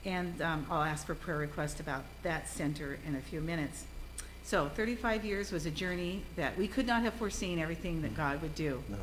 And 0.05 0.41
um, 0.41 0.65
I'll 0.69 0.83
ask 0.83 1.05
for 1.05 1.15
prayer 1.15 1.37
request 1.37 1.79
about 1.79 2.03
that 2.23 2.47
center 2.47 2.99
in 3.05 3.15
a 3.15 3.21
few 3.21 3.41
minutes. 3.41 3.85
So 4.43 4.69
35 4.69 5.25
years 5.25 5.51
was 5.51 5.65
a 5.65 5.71
journey 5.71 6.23
that 6.35 6.57
we 6.57 6.67
could 6.67 6.87
not 6.87 7.01
have 7.01 7.13
foreseen 7.15 7.59
everything 7.59 8.01
that 8.03 8.15
God 8.15 8.41
would 8.41 8.55
do. 8.55 8.81
No. 8.89 8.97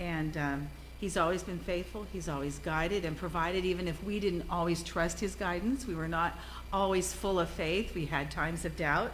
And 0.00 0.36
um, 0.36 0.68
He's 1.00 1.16
always 1.16 1.42
been 1.42 1.58
faithful. 1.58 2.06
He's 2.12 2.28
always 2.28 2.58
guided 2.58 3.06
and 3.06 3.16
provided, 3.16 3.64
even 3.64 3.88
if 3.88 4.04
we 4.04 4.20
didn't 4.20 4.44
always 4.50 4.82
trust 4.82 5.18
His 5.18 5.34
guidance. 5.34 5.86
We 5.86 5.94
were 5.94 6.08
not 6.08 6.38
always 6.72 7.14
full 7.14 7.40
of 7.40 7.48
faith. 7.48 7.94
We 7.94 8.04
had 8.04 8.30
times 8.30 8.66
of 8.66 8.76
doubt. 8.76 9.10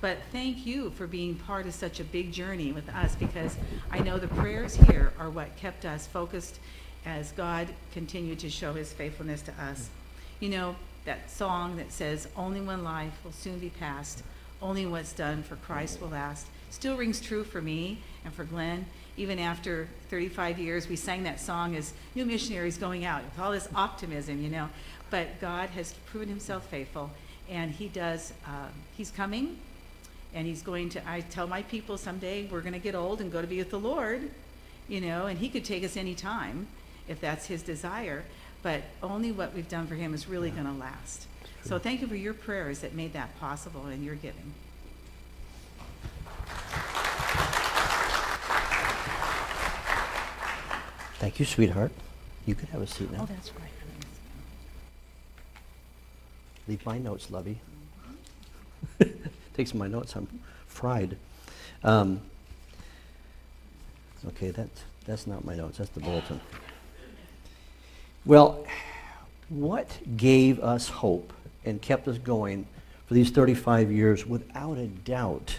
But 0.00 0.18
thank 0.32 0.66
you 0.66 0.90
for 0.90 1.06
being 1.06 1.36
part 1.36 1.66
of 1.66 1.74
such 1.74 2.00
a 2.00 2.04
big 2.04 2.32
journey 2.32 2.72
with 2.72 2.88
us 2.88 3.14
because 3.14 3.56
I 3.92 4.00
know 4.00 4.18
the 4.18 4.28
prayers 4.28 4.74
here 4.74 5.12
are 5.20 5.30
what 5.30 5.56
kept 5.56 5.84
us 5.84 6.06
focused 6.06 6.58
as 7.06 7.30
God 7.32 7.68
continued 7.92 8.40
to 8.40 8.50
show 8.50 8.72
His 8.72 8.92
faithfulness 8.92 9.42
to 9.42 9.52
us. 9.52 9.88
You 10.40 10.48
know, 10.48 10.76
that 11.04 11.30
song 11.30 11.76
that 11.76 11.92
says, 11.92 12.26
Only 12.36 12.60
one 12.60 12.82
life 12.82 13.12
will 13.22 13.32
soon 13.32 13.60
be 13.60 13.70
passed, 13.70 14.24
only 14.60 14.84
what's 14.84 15.12
done 15.12 15.44
for 15.44 15.56
Christ 15.56 16.00
will 16.00 16.08
last. 16.08 16.48
Still 16.70 16.96
rings 16.96 17.20
true 17.20 17.44
for 17.44 17.62
me 17.62 17.98
and 18.24 18.34
for 18.34 18.44
Glenn. 18.44 18.86
Even 19.16 19.38
after 19.38 19.88
35 20.08 20.58
years, 20.58 20.88
we 20.88 20.96
sang 20.96 21.24
that 21.24 21.40
song 21.40 21.76
as 21.76 21.92
new 22.14 22.24
missionaries 22.24 22.78
going 22.78 23.04
out 23.04 23.22
with 23.24 23.38
all 23.38 23.52
this 23.52 23.68
optimism, 23.74 24.42
you 24.42 24.48
know. 24.48 24.68
But 25.10 25.40
God 25.40 25.70
has 25.70 25.92
proven 26.06 26.28
himself 26.28 26.66
faithful, 26.66 27.10
and 27.48 27.70
he 27.70 27.88
does, 27.88 28.32
uh, 28.46 28.68
he's 28.96 29.10
coming, 29.10 29.58
and 30.34 30.46
he's 30.46 30.62
going 30.62 30.88
to, 30.90 31.08
I 31.08 31.20
tell 31.22 31.46
my 31.46 31.62
people 31.62 31.98
someday 31.98 32.46
we're 32.46 32.60
going 32.60 32.72
to 32.72 32.78
get 32.78 32.94
old 32.94 33.20
and 33.20 33.32
go 33.32 33.40
to 33.40 33.46
be 33.46 33.58
with 33.58 33.70
the 33.70 33.80
Lord, 33.80 34.30
you 34.88 35.00
know, 35.00 35.26
and 35.26 35.38
he 35.38 35.48
could 35.48 35.64
take 35.64 35.84
us 35.84 35.96
any 35.96 36.14
time 36.14 36.68
if 37.08 37.20
that's 37.20 37.46
his 37.46 37.62
desire. 37.62 38.24
But 38.62 38.82
only 39.02 39.32
what 39.32 39.54
we've 39.54 39.68
done 39.68 39.86
for 39.86 39.94
him 39.94 40.14
is 40.14 40.28
really 40.28 40.50
going 40.50 40.66
to 40.66 40.72
last. 40.72 41.26
So 41.64 41.78
thank 41.78 42.00
you 42.00 42.06
for 42.06 42.16
your 42.16 42.34
prayers 42.34 42.80
that 42.80 42.94
made 42.94 43.12
that 43.14 43.38
possible 43.38 43.86
and 43.86 44.04
your 44.04 44.14
giving. 44.14 44.54
Thank 51.20 51.38
you, 51.38 51.44
sweetheart. 51.44 51.92
You 52.46 52.54
can 52.54 52.68
have 52.68 52.80
a 52.80 52.86
seat 52.86 53.12
now. 53.12 53.18
Oh, 53.20 53.26
that's 53.26 53.52
right. 53.60 53.68
Leave 56.66 56.84
my 56.86 56.96
notes, 56.96 57.30
Lovey. 57.30 57.60
Take 58.98 59.66
some 59.66 59.82
of 59.82 59.86
my 59.90 59.98
notes. 59.98 60.16
I'm 60.16 60.26
fried. 60.66 61.18
Um, 61.84 62.22
okay, 64.28 64.50
that's, 64.50 64.82
that's 65.04 65.26
not 65.26 65.44
my 65.44 65.54
notes. 65.54 65.76
That's 65.76 65.90
the 65.90 66.00
bulletin. 66.00 66.40
Well, 68.24 68.64
what 69.50 69.98
gave 70.16 70.58
us 70.60 70.88
hope 70.88 71.34
and 71.66 71.82
kept 71.82 72.08
us 72.08 72.16
going 72.16 72.66
for 73.04 73.12
these 73.12 73.28
35 73.28 73.92
years 73.92 74.24
without 74.24 74.78
a 74.78 74.86
doubt 74.86 75.58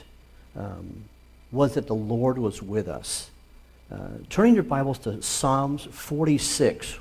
um, 0.56 1.04
was 1.52 1.76
that 1.76 1.86
the 1.86 1.94
Lord 1.94 2.40
was 2.40 2.64
with 2.64 2.88
us. 2.88 3.30
Uh, 3.92 3.98
turning 4.30 4.54
your 4.54 4.64
Bibles 4.64 5.00
to 5.00 5.22
Psalms 5.22 5.84
46 5.84 7.00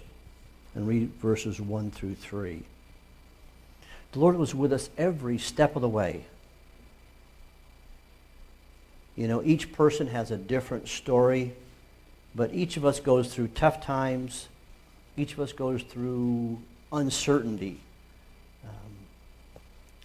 and 0.74 0.88
read 0.88 1.12
verses 1.20 1.60
1 1.60 1.92
through 1.92 2.16
3. 2.16 2.64
The 4.10 4.18
Lord 4.18 4.36
was 4.36 4.56
with 4.56 4.72
us 4.72 4.90
every 4.98 5.38
step 5.38 5.76
of 5.76 5.82
the 5.82 5.88
way. 5.88 6.24
You 9.14 9.28
know, 9.28 9.40
each 9.44 9.72
person 9.72 10.08
has 10.08 10.32
a 10.32 10.36
different 10.36 10.88
story, 10.88 11.52
but 12.34 12.52
each 12.52 12.76
of 12.76 12.84
us 12.84 12.98
goes 12.98 13.32
through 13.32 13.48
tough 13.48 13.84
times. 13.84 14.48
Each 15.16 15.32
of 15.34 15.38
us 15.38 15.52
goes 15.52 15.84
through 15.84 16.58
uncertainty. 16.92 17.78
Um, 18.64 18.92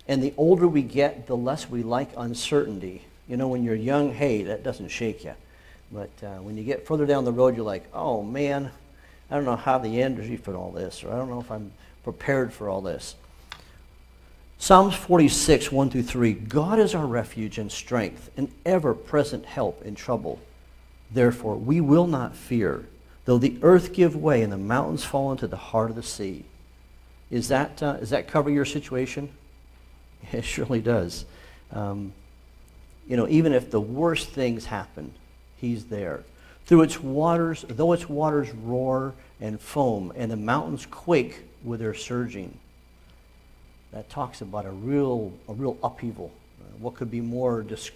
and 0.07 0.21
the 0.21 0.35
older 0.37 0.67
we 0.67 0.83
get, 0.83 1.25
the 1.25 1.37
less 1.37 1.67
we 1.67 1.81
like 1.81 2.11
uncertainty. 2.15 3.05
You 3.27 3.37
know, 3.37 3.47
when 3.47 3.63
you're 3.63 3.73
young, 3.73 4.13
hey, 4.13 4.43
that 4.43 4.61
doesn't 4.61 4.89
shake 4.89 5.23
you. 5.23 5.33
But 5.95 6.27
uh, 6.27 6.39
when 6.39 6.57
you 6.57 6.63
get 6.65 6.85
further 6.85 7.05
down 7.05 7.23
the 7.23 7.31
road, 7.31 7.55
you're 7.55 7.65
like, 7.65 7.87
oh 7.93 8.21
man, 8.21 8.69
I 9.31 9.35
don't 9.35 9.45
know 9.45 9.55
how 9.55 9.77
the 9.77 10.01
energy 10.01 10.35
for 10.35 10.53
all 10.53 10.71
this, 10.71 11.05
or 11.05 11.11
I 11.11 11.15
don't 11.15 11.29
know 11.29 11.39
if 11.39 11.49
I'm 11.49 11.71
prepared 12.03 12.51
for 12.51 12.67
all 12.67 12.81
this. 12.81 13.15
Psalms 14.57 14.93
46, 14.93 15.71
1 15.71 15.89
through 15.89 16.03
3 16.03 16.33
God 16.33 16.79
is 16.79 16.93
our 16.93 17.05
refuge 17.05 17.57
and 17.57 17.71
strength, 17.71 18.29
an 18.35 18.51
ever 18.65 18.93
present 18.93 19.45
help 19.45 19.81
in 19.83 19.95
trouble. 19.95 20.41
Therefore, 21.11 21.55
we 21.55 21.79
will 21.79 22.07
not 22.07 22.35
fear, 22.35 22.85
though 23.23 23.37
the 23.37 23.57
earth 23.61 23.93
give 23.93 24.17
way 24.17 24.41
and 24.41 24.51
the 24.51 24.57
mountains 24.57 25.05
fall 25.05 25.31
into 25.31 25.47
the 25.47 25.55
heart 25.55 25.91
of 25.91 25.95
the 25.95 26.03
sea. 26.03 26.43
Is 27.31 27.47
that, 27.47 27.81
uh, 27.81 27.93
does 27.93 28.09
that 28.09 28.27
cover 28.27 28.49
your 28.49 28.65
situation? 28.65 29.29
It 30.31 30.43
surely 30.43 30.81
does. 30.81 31.23
Um, 31.71 32.11
you 33.07 33.15
know, 33.15 33.27
even 33.27 33.53
if 33.53 33.69
the 33.69 33.79
worst 33.79 34.29
things 34.29 34.65
happen, 34.65 35.13
he's 35.55 35.85
there. 35.85 36.23
Through 36.65 36.81
its 36.81 37.01
waters, 37.01 37.63
though 37.67 37.93
its 37.93 38.09
waters 38.09 38.51
roar 38.51 39.13
and 39.39 39.59
foam 39.59 40.11
and 40.15 40.31
the 40.31 40.35
mountains 40.35 40.85
quake 40.85 41.43
with 41.63 41.79
their 41.79 41.93
surging. 41.93 42.57
That 43.91 44.09
talks 44.09 44.41
about 44.41 44.65
a 44.65 44.71
real, 44.71 45.31
a 45.47 45.53
real 45.53 45.77
upheaval. 45.83 46.31
Uh, 46.59 46.77
what 46.79 46.95
could 46.95 47.11
be 47.11 47.21
more 47.21 47.61
dis- 47.61 47.91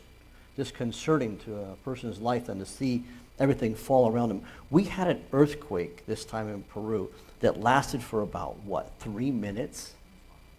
disconcerting 0.56 1.38
to 1.40 1.56
a 1.56 1.76
person's 1.84 2.20
life 2.20 2.46
than 2.46 2.60
to 2.60 2.66
see 2.66 3.04
everything 3.40 3.76
fall 3.76 4.12
around 4.12 4.30
them? 4.30 4.42
We 4.70 4.84
had 4.84 5.08
an 5.08 5.24
earthquake 5.34 6.06
this 6.06 6.24
time 6.24 6.48
in 6.48 6.64
Peru 6.64 7.10
that 7.40 7.60
lasted 7.60 8.04
for 8.04 8.22
about, 8.22 8.58
what, 8.60 8.92
three 9.00 9.32
minutes? 9.32 9.94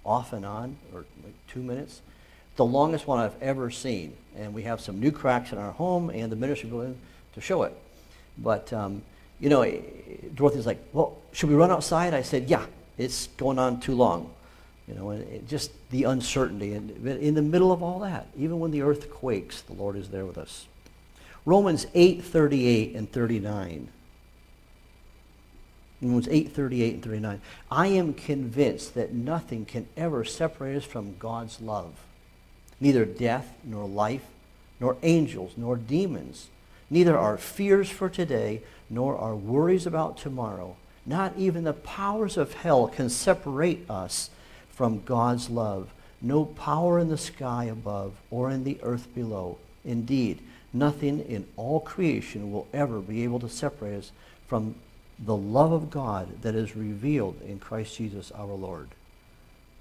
Off 0.05 0.33
and 0.33 0.45
on, 0.45 0.77
or 0.95 1.05
like 1.23 1.35
two 1.47 1.63
minutes? 1.63 2.01
The 2.61 2.67
longest 2.67 3.07
one 3.07 3.19
I've 3.19 3.43
ever 3.43 3.71
seen. 3.71 4.15
And 4.37 4.53
we 4.53 4.65
have 4.65 4.83
some 4.83 5.01
new 5.01 5.11
cracks 5.11 5.51
in 5.51 5.57
our 5.57 5.73
home, 5.73 6.11
and 6.11 6.31
the 6.31 6.37
ministry 6.37 6.69
will 6.69 6.83
in 6.83 6.95
to 7.33 7.41
show 7.41 7.63
it. 7.63 7.75
But, 8.37 8.71
um, 8.75 9.01
you 9.39 9.49
know, 9.49 9.63
eh, 9.63 9.81
Dorothy's 10.35 10.67
like, 10.67 10.79
well, 10.93 11.17
should 11.33 11.49
we 11.49 11.55
run 11.55 11.71
outside? 11.71 12.13
I 12.13 12.21
said, 12.21 12.51
yeah, 12.51 12.67
it's 12.99 13.29
going 13.39 13.59
on 13.59 13.81
too 13.81 13.95
long. 13.95 14.35
You 14.87 14.93
know, 14.95 15.09
and 15.09 15.23
it, 15.23 15.49
just 15.49 15.71
the 15.89 16.05
uncertainty. 16.05 16.75
And 16.75 16.91
in 17.07 17.33
the 17.33 17.41
middle 17.41 17.73
of 17.73 17.83
all 17.83 18.01
that, 18.01 18.27
even 18.37 18.61
when 18.61 18.73
the 18.73 18.83
earth 18.83 19.11
quakes, 19.11 19.63
the 19.63 19.73
Lord 19.73 19.97
is 19.97 20.11
there 20.11 20.27
with 20.27 20.37
us. 20.37 20.67
Romans 21.47 21.87
8, 21.95 22.23
38 22.23 22.95
and 22.95 23.11
39. 23.11 23.89
Romans 26.03 26.29
8, 26.31 26.53
38 26.53 26.93
and 26.93 27.03
39. 27.03 27.41
I 27.71 27.87
am 27.87 28.13
convinced 28.13 28.93
that 28.97 29.15
nothing 29.15 29.65
can 29.65 29.89
ever 29.97 30.27
separate 30.27 30.77
us 30.77 30.85
from 30.85 31.17
God's 31.17 31.63
love. 31.63 31.95
Neither 32.81 33.05
death, 33.05 33.53
nor 33.65 33.87
life, 33.87 34.25
nor 34.81 34.97
angels, 35.03 35.53
nor 35.57 35.77
demons 35.77 36.49
Neither 36.91 37.17
our 37.17 37.39
fears 37.39 37.89
for 37.89 38.09
today 38.09 38.63
nor 38.91 39.17
our 39.17 39.37
worries 39.37 39.87
about 39.87 40.17
tomorrow, 40.17 40.77
not 41.07 41.33
even 41.39 41.63
the 41.63 41.73
powers 41.73 42.37
of 42.37 42.53
hell 42.53 42.89
can 42.89 43.09
separate 43.09 43.89
us 43.89 44.29
from 44.73 45.05
God's 45.05 45.49
love. 45.49 45.93
No 46.21 46.45
power 46.45 46.99
in 46.99 47.09
the 47.09 47.17
sky 47.17 47.65
above 47.65 48.15
or 48.31 48.51
in 48.51 48.65
the 48.65 48.79
earth 48.83 49.15
below. 49.15 49.59
Indeed, 49.85 50.41
nothing 50.73 51.21
in 51.21 51.47
all 51.57 51.81
creation 51.81 52.53
will 52.53 52.67
ever 52.73 52.99
be 52.99 53.23
able 53.23 53.39
to 53.41 53.49
separate 53.49 53.97
us 53.97 54.13
from 54.49 54.75
the 55.19 55.37
love 55.37 55.71
of 55.71 55.91
God 55.91 56.43
that 56.43 56.57
is 56.57 56.75
revealed 56.75 57.41
in 57.43 57.61
Christ 57.61 57.97
Jesus 57.97 58.33
our 58.33 58.53
Lord. 58.53 58.89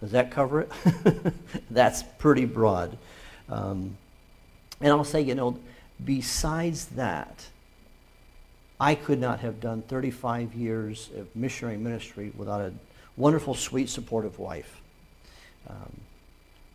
Does 0.02 0.12
that 0.12 0.32
cover 0.32 0.62
it? 0.62 0.72
That's 1.72 2.04
pretty 2.04 2.46
broad. 2.46 2.98
Um, 3.50 3.98
and 4.80 4.90
I'll 4.90 5.04
say, 5.04 5.22
you 5.22 5.36
know, 5.36 5.60
besides 6.04 6.86
that, 6.88 7.48
I 8.80 8.96
could 8.96 9.20
not 9.20 9.42
have 9.42 9.60
done 9.60 9.82
35 9.82 10.54
years 10.54 11.10
of 11.18 11.36
missionary 11.36 11.78
ministry 11.78 12.32
without 12.38 12.62
a 12.62 12.74
wonderful, 13.18 13.54
sweet, 13.54 13.90
supportive 13.90 14.40
wife. 14.40 14.82
Um, 15.70 16.00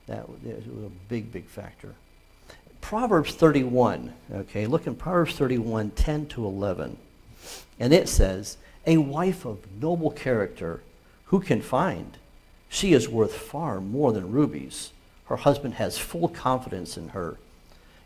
that 0.07 0.29
was 0.29 0.39
a 0.45 0.91
big, 1.09 1.33
big 1.33 1.47
factor. 1.47 1.95
Proverbs 2.83 3.35
31, 3.35 4.13
okay, 4.31 4.67
look 4.67 4.87
in 4.87 4.95
Proverbs 4.95 5.35
31, 5.37 5.91
10 5.93 6.27
to 6.27 6.45
11. 6.45 6.99
And 7.81 7.95
it 7.95 8.11
says, 8.11 8.59
A 8.87 8.99
wife 8.99 9.47
of 9.47 9.59
noble 9.81 10.11
character, 10.11 10.83
who 11.27 11.41
can 11.41 11.63
find? 11.63 12.19
She 12.75 12.93
is 12.93 13.09
worth 13.09 13.35
far 13.37 13.81
more 13.81 14.11
than 14.11 14.33
rubies. 14.33 14.91
Her 15.27 15.37
husband 15.37 15.75
has 15.75 15.97
full 15.97 16.27
confidence 16.27 16.97
in 16.97 17.11
her. 17.11 17.39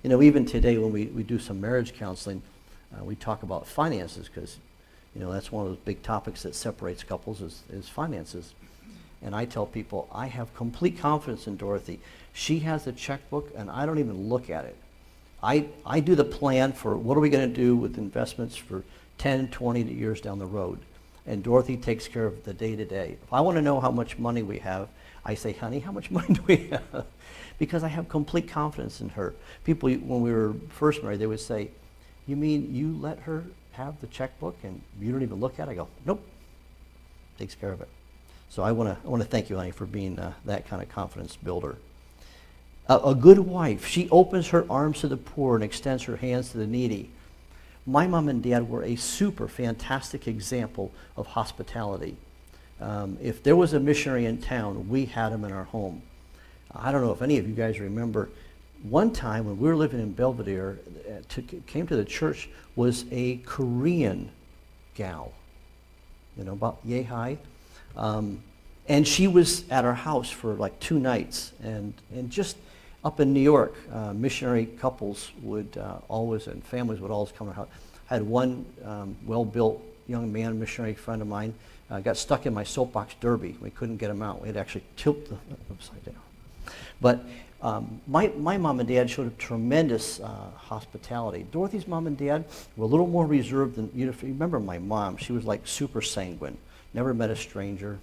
You 0.02 0.10
know, 0.10 0.20
even 0.20 0.44
today 0.44 0.76
when 0.76 0.92
we, 0.92 1.06
we 1.06 1.22
do 1.22 1.38
some 1.38 1.58
marriage 1.58 1.94
counseling, 1.94 2.42
uh, 2.92 3.02
we 3.02 3.14
talk 3.14 3.42
about 3.42 3.66
finances 3.66 4.28
because, 4.28 4.58
you 5.14 5.22
know, 5.22 5.32
that's 5.32 5.50
one 5.50 5.64
of 5.64 5.70
those 5.70 5.80
big 5.86 6.02
topics 6.02 6.42
that 6.42 6.54
separates 6.54 7.02
couples 7.02 7.40
is, 7.40 7.62
is 7.72 7.88
finances. 7.88 8.52
And 9.22 9.34
I 9.34 9.46
tell 9.46 9.64
people, 9.64 10.06
I 10.12 10.26
have 10.26 10.54
complete 10.54 10.98
confidence 10.98 11.46
in 11.46 11.56
Dorothy. 11.56 11.98
She 12.34 12.58
has 12.58 12.86
a 12.86 12.92
checkbook, 12.92 13.50
and 13.56 13.70
I 13.70 13.86
don't 13.86 13.98
even 13.98 14.28
look 14.28 14.50
at 14.50 14.66
it. 14.66 14.76
I, 15.42 15.64
I 15.86 16.00
do 16.00 16.14
the 16.14 16.24
plan 16.24 16.74
for 16.74 16.94
what 16.94 17.16
are 17.16 17.20
we 17.20 17.30
going 17.30 17.48
to 17.48 17.56
do 17.56 17.74
with 17.74 17.96
investments 17.96 18.54
for 18.54 18.84
10, 19.16 19.48
20 19.48 19.82
years 19.94 20.20
down 20.20 20.38
the 20.38 20.44
road. 20.44 20.78
And 21.28 21.42
Dorothy 21.42 21.76
takes 21.76 22.08
care 22.08 22.24
of 22.24 22.42
the 22.44 22.54
day 22.54 22.74
to 22.74 22.84
day. 22.84 23.18
If 23.22 23.32
I 23.32 23.40
want 23.42 23.56
to 23.56 23.62
know 23.62 23.80
how 23.80 23.90
much 23.90 24.18
money 24.18 24.42
we 24.42 24.58
have, 24.58 24.88
I 25.24 25.34
say, 25.34 25.52
honey, 25.52 25.78
how 25.78 25.92
much 25.92 26.10
money 26.18 26.34
do 26.34 26.42
we 26.46 26.56
have? 26.68 27.06
because 27.58 27.82
I 27.82 27.88
have 27.88 28.08
complete 28.08 28.48
confidence 28.48 29.00
in 29.00 29.10
her. 29.10 29.34
People, 29.64 29.90
when 29.90 30.22
we 30.22 30.32
were 30.32 30.54
first 30.70 31.02
married, 31.02 31.18
they 31.18 31.26
would 31.26 31.40
say, 31.40 31.70
You 32.26 32.36
mean 32.36 32.74
you 32.74 32.96
let 33.00 33.18
her 33.20 33.44
have 33.72 34.00
the 34.00 34.06
checkbook 34.06 34.56
and 34.62 34.80
you 35.00 35.12
don't 35.12 35.22
even 35.22 35.40
look 35.40 35.58
at 35.58 35.68
it? 35.68 35.72
I 35.72 35.74
go, 35.74 35.88
Nope. 36.06 36.24
Takes 37.38 37.54
care 37.54 37.72
of 37.72 37.80
it. 37.80 37.88
So 38.48 38.62
I 38.62 38.72
want 38.72 38.88
to 38.88 39.06
I 39.06 39.10
want 39.10 39.22
to 39.22 39.28
thank 39.28 39.50
you, 39.50 39.56
honey, 39.56 39.70
for 39.70 39.86
being 39.86 40.18
uh, 40.18 40.32
that 40.46 40.66
kind 40.66 40.82
of 40.82 40.88
confidence 40.88 41.36
builder. 41.36 41.76
A, 42.88 42.96
a 42.98 43.14
good 43.14 43.40
wife, 43.40 43.86
she 43.86 44.08
opens 44.10 44.48
her 44.48 44.64
arms 44.70 45.00
to 45.00 45.08
the 45.08 45.16
poor 45.16 45.54
and 45.54 45.62
extends 45.62 46.04
her 46.04 46.16
hands 46.16 46.50
to 46.52 46.58
the 46.58 46.66
needy. 46.66 47.10
My 47.88 48.06
mom 48.06 48.28
and 48.28 48.42
dad 48.42 48.68
were 48.68 48.84
a 48.84 48.96
super 48.96 49.48
fantastic 49.48 50.28
example 50.28 50.92
of 51.16 51.26
hospitality. 51.26 52.18
Um, 52.82 53.16
if 53.22 53.42
there 53.42 53.56
was 53.56 53.72
a 53.72 53.80
missionary 53.80 54.26
in 54.26 54.42
town, 54.42 54.90
we 54.90 55.06
had 55.06 55.32
him 55.32 55.42
in 55.42 55.52
our 55.52 55.64
home. 55.64 56.02
I 56.70 56.92
don't 56.92 57.00
know 57.00 57.12
if 57.12 57.22
any 57.22 57.38
of 57.38 57.48
you 57.48 57.54
guys 57.54 57.80
remember, 57.80 58.28
one 58.82 59.10
time 59.10 59.46
when 59.46 59.56
we 59.56 59.66
were 59.66 59.74
living 59.74 60.00
in 60.00 60.12
Belvidere, 60.12 60.76
uh, 61.08 61.22
to, 61.30 61.42
came 61.42 61.86
to 61.86 61.96
the 61.96 62.04
church 62.04 62.50
was 62.76 63.06
a 63.10 63.38
Korean 63.38 64.32
gal, 64.94 65.32
you 66.36 66.44
know, 66.44 66.52
about 66.52 66.80
yay 66.84 67.04
high. 67.04 67.38
Um, 67.96 68.42
and 68.86 69.08
she 69.08 69.28
was 69.28 69.64
at 69.70 69.86
our 69.86 69.94
house 69.94 70.28
for 70.28 70.52
like 70.52 70.78
two 70.78 70.98
nights. 70.98 71.52
And, 71.62 71.94
and 72.14 72.28
just 72.28 72.58
up 73.04 73.20
in 73.20 73.32
New 73.32 73.40
York, 73.40 73.74
uh, 73.92 74.12
missionary 74.12 74.66
couples 74.66 75.30
would 75.42 75.76
uh, 75.76 75.98
always, 76.08 76.46
and 76.46 76.64
families 76.64 77.00
would 77.00 77.10
always 77.10 77.32
come 77.32 77.52
house. 77.52 77.68
I 78.10 78.14
had 78.14 78.22
one 78.22 78.64
um, 78.84 79.16
well 79.24 79.44
built 79.44 79.82
young 80.06 80.32
man, 80.32 80.58
missionary 80.58 80.94
friend 80.94 81.22
of 81.22 81.28
mine, 81.28 81.54
uh, 81.90 82.00
got 82.00 82.16
stuck 82.16 82.46
in 82.46 82.54
my 82.54 82.64
soapbox 82.64 83.14
derby. 83.20 83.56
We 83.60 83.70
couldn't 83.70 83.98
get 83.98 84.10
him 84.10 84.22
out. 84.22 84.40
We 84.40 84.48
had 84.48 84.54
to 84.54 84.60
actually 84.60 84.84
tilt 84.96 85.28
the 85.28 85.36
upside 85.70 86.04
down. 86.04 86.14
But 87.00 87.24
um, 87.60 88.00
my, 88.06 88.28
my 88.36 88.56
mom 88.56 88.80
and 88.80 88.88
dad 88.88 89.10
showed 89.10 89.26
a 89.26 89.36
tremendous 89.36 90.20
uh, 90.20 90.50
hospitality. 90.56 91.46
Dorothy's 91.50 91.86
mom 91.86 92.06
and 92.06 92.16
dad 92.16 92.44
were 92.76 92.84
a 92.84 92.88
little 92.88 93.06
more 93.06 93.26
reserved 93.26 93.76
than, 93.76 93.90
you 93.94 94.06
know, 94.06 94.10
if 94.10 94.22
you 94.22 94.28
remember 94.28 94.60
my 94.60 94.78
mom, 94.78 95.16
she 95.16 95.32
was 95.32 95.44
like 95.44 95.66
super 95.66 96.00
sanguine, 96.00 96.56
never 96.94 97.12
met 97.12 97.30
a 97.30 97.36
stranger. 97.36 97.98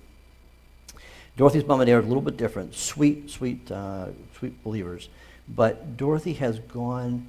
Dorothy's 1.38 1.66
mom 1.66 1.82
and 1.82 1.88
dad 1.88 1.96
are 1.96 2.00
a 2.00 2.04
little 2.04 2.22
bit 2.22 2.38
different, 2.38 2.76
sweet, 2.76 3.30
sweet, 3.30 3.70
uh, 3.72 4.08
sweet 4.38 4.64
believers. 4.64 5.10
But 5.48 5.98
Dorothy 5.98 6.34
has 6.34 6.60
gone 6.60 7.28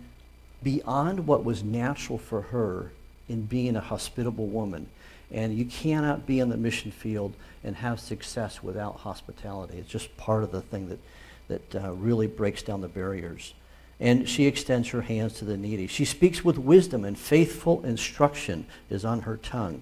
beyond 0.62 1.27
what 1.27 1.45
was 1.45 1.62
natural 1.62 2.19
for 2.19 2.42
her 2.42 2.92
in 3.29 3.42
being 3.42 3.77
a 3.77 3.81
hospitable 3.81 4.47
woman. 4.47 4.88
And 5.31 5.59
you 5.59 5.64
cannot 5.64 6.25
be 6.25 6.38
in 6.38 6.49
the 6.49 6.57
mission 6.57 6.92
field 6.92 7.35
and 7.64 7.77
have 7.77 7.99
success 7.99 8.62
without 8.62 8.99
hospitality. 9.01 9.79
It's 9.79 9.90
just 9.90 10.16
part 10.16 10.45
of 10.45 10.53
the 10.53 10.61
thing 10.61 10.88
that 10.88 11.01
that 11.49 11.75
uh, 11.75 11.92
really 11.92 12.27
breaks 12.27 12.62
down 12.62 12.81
the 12.81 12.88
barriers. 12.88 13.55
And 13.99 14.29
she 14.29 14.47
extends 14.47 14.88
her 14.90 15.03
hands 15.03 15.35
to 15.35 15.45
the 15.45 15.57
needy. 15.57 15.87
She 15.87 16.05
speaks 16.05 16.45
with 16.45 16.59
wisdom, 16.59 17.05
and 17.05 17.19
faithful 17.19 17.83
instruction 17.85 18.66
is 18.90 19.05
on 19.05 19.23
her 19.23 19.38
tongue. 19.38 19.81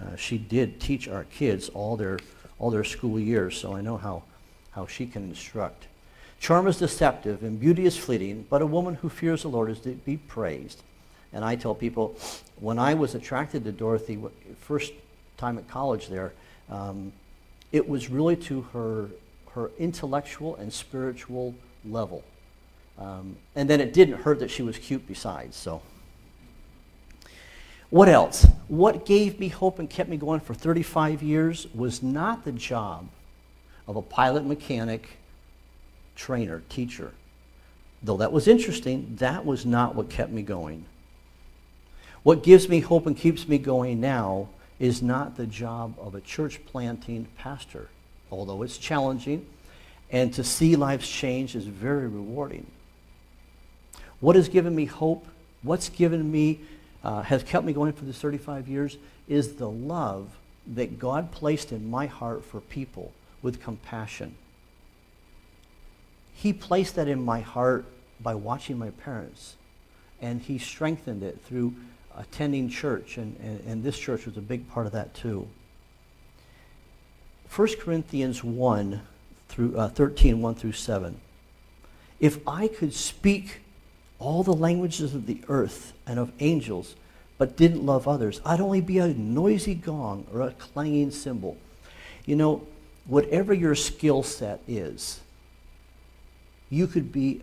Uh, 0.00 0.16
she 0.16 0.38
did 0.38 0.80
teach 0.80 1.08
our 1.08 1.24
kids 1.24 1.68
all 1.70 1.96
their, 1.96 2.18
all 2.60 2.70
their 2.70 2.84
school 2.84 3.18
years, 3.18 3.56
so 3.56 3.74
I 3.74 3.80
know 3.80 3.96
how, 3.96 4.22
how 4.70 4.86
she 4.86 5.06
can 5.06 5.24
instruct. 5.24 5.88
Charm 6.38 6.68
is 6.68 6.78
deceptive, 6.78 7.42
and 7.42 7.58
beauty 7.58 7.86
is 7.86 7.96
fleeting, 7.96 8.46
but 8.48 8.62
a 8.62 8.66
woman 8.66 8.94
who 8.94 9.08
fears 9.08 9.42
the 9.42 9.48
Lord 9.48 9.70
is 9.70 9.80
to 9.80 9.90
be 9.90 10.16
praised. 10.16 10.82
And 11.32 11.44
I 11.44 11.56
tell 11.56 11.74
people, 11.74 12.16
when 12.60 12.78
I 12.78 12.94
was 12.94 13.14
attracted 13.14 13.64
to 13.64 13.72
Dorothy, 13.72 14.18
first 14.60 14.92
time 15.36 15.58
at 15.58 15.66
college 15.68 16.08
there, 16.08 16.32
um, 16.68 17.12
it 17.72 17.88
was 17.88 18.08
really 18.08 18.36
to 18.36 18.62
her 18.72 19.08
her 19.54 19.70
intellectual 19.78 20.56
and 20.56 20.72
spiritual 20.72 21.54
level. 21.84 22.22
Um, 22.98 23.36
and 23.56 23.68
then 23.68 23.80
it 23.80 23.92
didn't 23.92 24.22
hurt 24.22 24.38
that 24.40 24.50
she 24.50 24.62
was 24.62 24.78
cute 24.78 25.06
besides, 25.06 25.56
so. 25.56 25.82
What 27.90 28.08
else? 28.08 28.46
What 28.68 29.04
gave 29.04 29.40
me 29.40 29.48
hope 29.48 29.78
and 29.78 29.90
kept 29.90 30.08
me 30.08 30.16
going 30.16 30.40
for 30.40 30.54
35 30.54 31.22
years 31.22 31.66
was 31.74 32.02
not 32.02 32.44
the 32.44 32.52
job 32.52 33.08
of 33.86 33.96
a 33.96 34.02
pilot 34.02 34.46
mechanic, 34.46 35.18
trainer, 36.14 36.62
teacher. 36.68 37.12
Though 38.02 38.18
that 38.18 38.32
was 38.32 38.48
interesting, 38.48 39.16
that 39.18 39.44
was 39.44 39.66
not 39.66 39.94
what 39.94 40.08
kept 40.08 40.30
me 40.30 40.42
going. 40.42 40.84
What 42.22 42.42
gives 42.42 42.68
me 42.68 42.80
hope 42.80 43.06
and 43.06 43.16
keeps 43.16 43.48
me 43.48 43.58
going 43.58 44.00
now 44.00 44.48
is 44.78 45.02
not 45.02 45.36
the 45.36 45.46
job 45.46 45.94
of 45.98 46.14
a 46.14 46.20
church 46.20 46.64
planting 46.66 47.26
pastor 47.36 47.88
although 48.30 48.62
it's 48.62 48.78
challenging. 48.78 49.46
And 50.10 50.32
to 50.34 50.44
see 50.44 50.76
lives 50.76 51.08
change 51.08 51.54
is 51.54 51.64
very 51.64 52.08
rewarding. 52.08 52.66
What 54.18 54.36
has 54.36 54.48
given 54.48 54.74
me 54.74 54.84
hope, 54.86 55.26
what's 55.62 55.88
given 55.88 56.30
me, 56.30 56.60
uh, 57.02 57.22
has 57.22 57.42
kept 57.42 57.64
me 57.64 57.72
going 57.72 57.92
for 57.92 58.04
these 58.04 58.18
35 58.18 58.68
years, 58.68 58.98
is 59.28 59.54
the 59.54 59.68
love 59.68 60.36
that 60.66 60.98
God 60.98 61.32
placed 61.32 61.72
in 61.72 61.90
my 61.90 62.06
heart 62.06 62.44
for 62.44 62.60
people 62.60 63.12
with 63.42 63.62
compassion. 63.62 64.34
He 66.34 66.52
placed 66.52 66.94
that 66.96 67.08
in 67.08 67.22
my 67.22 67.40
heart 67.40 67.86
by 68.20 68.34
watching 68.34 68.78
my 68.78 68.90
parents, 68.90 69.56
and 70.20 70.40
He 70.40 70.58
strengthened 70.58 71.22
it 71.22 71.40
through 71.46 71.74
attending 72.16 72.68
church, 72.68 73.16
and, 73.16 73.36
and, 73.42 73.60
and 73.66 73.82
this 73.82 73.98
church 73.98 74.26
was 74.26 74.36
a 74.36 74.42
big 74.42 74.68
part 74.68 74.86
of 74.86 74.92
that 74.92 75.14
too. 75.14 75.48
1 77.54 77.68
Corinthians 77.80 78.44
1 78.44 79.00
through 79.48 79.76
uh, 79.76 79.88
13, 79.88 80.40
1 80.40 80.54
through 80.54 80.72
7. 80.72 81.20
If 82.20 82.46
I 82.46 82.68
could 82.68 82.94
speak 82.94 83.60
all 84.20 84.42
the 84.44 84.54
languages 84.54 85.14
of 85.14 85.26
the 85.26 85.40
earth 85.48 85.92
and 86.06 86.18
of 86.18 86.30
angels, 86.38 86.94
but 87.38 87.56
didn't 87.56 87.84
love 87.84 88.06
others, 88.06 88.40
I'd 88.44 88.60
only 88.60 88.82
be 88.82 88.98
a 88.98 89.08
noisy 89.08 89.74
gong 89.74 90.26
or 90.32 90.42
a 90.42 90.52
clanging 90.52 91.10
cymbal. 91.10 91.56
You 92.26 92.36
know, 92.36 92.66
whatever 93.06 93.52
your 93.52 93.74
skill 93.74 94.22
set 94.22 94.60
is, 94.68 95.20
you 96.68 96.86
could 96.86 97.10
be 97.10 97.40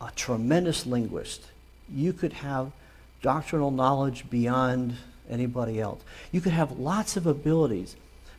a 0.00 0.10
tremendous 0.14 0.86
linguist. 0.86 1.48
You 1.92 2.12
could 2.12 2.32
have 2.32 2.72
doctrinal 3.20 3.70
knowledge 3.70 4.30
beyond 4.30 4.94
anybody 5.28 5.80
else. 5.80 6.02
You 6.30 6.40
could 6.40 6.52
have 6.52 6.78
lots 6.78 7.16
of 7.16 7.26
abilities, 7.26 7.96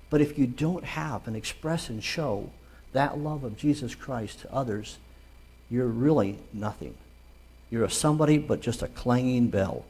but 0.09 0.21
if 0.21 0.39
you 0.39 0.47
don't 0.47 0.85
have 0.85 1.27
and 1.27 1.35
express 1.35 1.89
and 1.89 2.03
show 2.03 2.51
that 2.93 3.17
love 3.17 3.43
of 3.43 3.57
Jesus 3.57 3.95
Christ 3.95 4.39
to 4.41 4.53
others, 4.53 4.97
you're 5.69 5.87
really 5.87 6.39
nothing. 6.53 6.95
You're 7.75 7.83
a 7.83 7.89
somebody, 7.89 8.37
but 8.37 8.61
just 8.61 8.83
a 8.83 8.87
clanging 8.87 9.49
bell. 9.49 9.83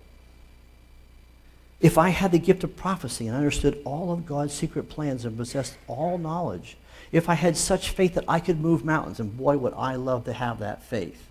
If 1.80 2.00
I 2.00 2.10
had 2.10 2.32
the 2.32 2.40
gift 2.40 2.64
of 2.64 2.76
prophecy 2.76 3.28
and 3.28 3.38
understood 3.38 3.80
all 3.86 4.12
of 4.12 4.26
God's 4.26 4.56
secret 4.56 4.90
plans 4.90 5.24
and 5.24 5.38
possessed 5.38 5.78
all 5.86 6.18
knowledge, 6.18 6.78
if 7.12 7.30
I 7.30 7.36
had 7.36 7.56
such 7.56 7.92
faith 7.92 8.16
that 8.16 8.26
I 8.28 8.40
could 8.40 8.60
move 8.60 8.84
mountains, 8.84 9.20
and 9.20 9.38
boy, 9.38 9.58
would 9.58 9.76
I 9.76 9.98
love 9.98 10.26
to 10.26 10.34
have 10.34 10.58
that 10.62 10.82
faith. 10.82 11.28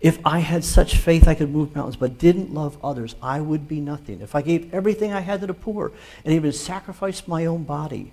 If 0.00 0.24
I 0.24 0.38
had 0.38 0.62
such 0.62 0.96
faith 0.96 1.26
I 1.26 1.34
could 1.34 1.50
move 1.50 1.74
mountains 1.74 1.96
but 1.96 2.16
didn't 2.16 2.54
love 2.54 2.78
others, 2.80 3.16
I 3.20 3.40
would 3.40 3.66
be 3.66 3.80
nothing. 3.80 4.20
If 4.20 4.36
I 4.36 4.42
gave 4.42 4.72
everything 4.72 5.12
I 5.12 5.18
had 5.18 5.40
to 5.40 5.48
the 5.48 5.52
poor 5.54 5.90
and 6.24 6.32
even 6.32 6.52
sacrificed 6.52 7.26
my 7.26 7.46
own 7.46 7.64
body, 7.64 8.12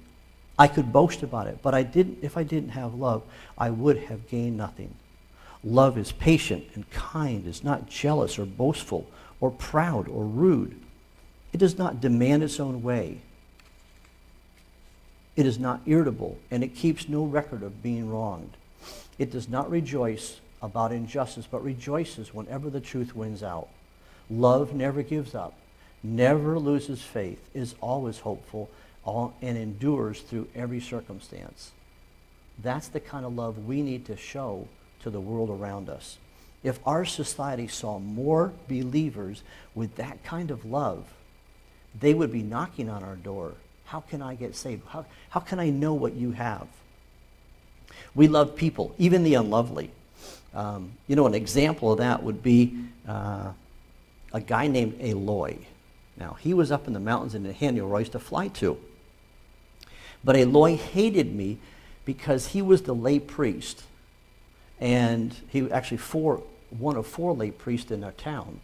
I 0.58 0.68
could 0.68 0.92
boast 0.92 1.22
about 1.22 1.46
it. 1.46 1.60
But 1.62 1.76
I 1.76 1.84
didn't, 1.84 2.18
if 2.24 2.36
I 2.36 2.42
didn't 2.42 2.70
have 2.70 2.96
love, 2.96 3.22
I 3.60 3.70
would 3.70 3.98
have 4.06 4.28
gained 4.28 4.58
nothing. 4.58 4.96
Love 5.64 5.98
is 5.98 6.12
patient 6.14 6.66
and 6.74 6.90
kind, 6.90 7.46
is 7.46 7.64
not 7.64 7.90
jealous 7.90 8.40
or 8.40 8.46
boastful 8.46 9.08
or 9.42 9.52
proud 9.52 10.08
or 10.08 10.24
rude. 10.24 10.80
It 11.52 11.58
does 11.58 11.78
not 11.78 12.00
demand 12.00 12.44
its 12.44 12.60
own 12.60 12.82
way. 12.82 13.20
It 15.36 15.46
is 15.46 15.60
not 15.60 15.82
irritable, 15.86 16.38
and 16.52 16.64
it 16.64 16.76
keeps 16.76 17.10
no 17.10 17.24
record 17.24 17.64
of 17.64 17.82
being 17.82 18.10
wronged. 18.10 18.58
It 19.18 19.32
does 19.32 19.50
not 19.50 19.70
rejoice 19.70 20.40
about 20.62 20.92
injustice, 20.92 21.48
but 21.50 21.64
rejoices 21.64 22.34
whenever 22.34 22.70
the 22.70 22.82
truth 22.82 23.16
wins 23.16 23.44
out. 23.44 23.70
Love 24.30 24.74
never 24.74 25.02
gives 25.02 25.34
up, 25.34 25.54
never 26.04 26.60
loses 26.60 27.02
faith, 27.02 27.50
is 27.54 27.76
always 27.82 28.20
hopeful, 28.20 28.70
and 29.42 29.58
endures 29.58 30.22
through 30.22 30.48
every 30.54 30.80
circumstance. 30.80 31.72
That's 32.62 32.90
the 32.90 33.00
kind 33.00 33.26
of 33.26 33.36
love 33.36 33.66
we 33.66 33.82
need 33.82 34.06
to 34.06 34.18
show 34.18 34.68
to 35.04 35.10
the 35.10 35.20
world 35.20 35.50
around 35.50 35.90
us. 35.90 36.18
If 36.64 36.80
our 36.86 37.06
society 37.06 37.68
saw 37.68 38.00
more 38.00 38.54
believers 38.68 39.44
with 39.74 39.96
that 39.96 40.24
kind 40.24 40.52
of 40.52 40.66
love, 40.66 41.06
they 41.98 42.14
would 42.14 42.32
be 42.32 42.44
knocking 42.44 42.90
on 42.90 43.04
our 43.04 43.16
door. 43.16 43.54
How 43.86 44.02
can 44.02 44.22
I 44.22 44.36
get 44.36 44.56
saved? 44.56 44.84
How, 44.88 45.06
how 45.30 45.40
can 45.40 45.60
I 45.60 45.70
know 45.70 45.94
what 45.94 46.14
you 46.14 46.32
have? 46.32 46.68
We 48.14 48.28
love 48.28 48.56
people, 48.56 48.94
even 48.98 49.24
the 49.24 49.36
unlovely. 49.36 49.92
Um, 50.54 50.94
you 51.08 51.16
know, 51.16 51.28
an 51.28 51.34
example 51.34 51.92
of 51.92 52.00
that 52.00 52.24
would 52.24 52.44
be 52.44 52.78
uh, 53.08 53.52
a 54.34 54.42
guy 54.42 54.68
named 54.68 55.00
Eloy. 55.02 55.58
Now, 56.18 56.34
he 56.40 56.54
was 56.54 56.72
up 56.72 56.88
in 56.88 56.94
the 56.94 57.00
mountains 57.00 57.36
in 57.36 57.44
Nathaniel 57.44 57.96
I 57.96 58.00
used 58.00 58.12
to 58.12 58.20
fly 58.20 58.50
to. 58.50 58.78
But 60.24 60.36
Eloy 60.36 60.76
hated 60.76 61.34
me 61.34 61.58
because 62.04 62.48
he 62.48 62.62
was 62.62 62.82
the 62.82 62.94
lay 62.94 63.20
priest. 63.20 63.84
And 64.80 65.36
he 65.48 65.70
actually 65.72 65.98
four, 65.98 66.44
one 66.70 66.96
of 66.96 67.06
four 67.06 67.34
lay 67.34 67.52
priests 67.52 67.92
in 67.92 68.04
our 68.04 68.12
town. 68.14 68.60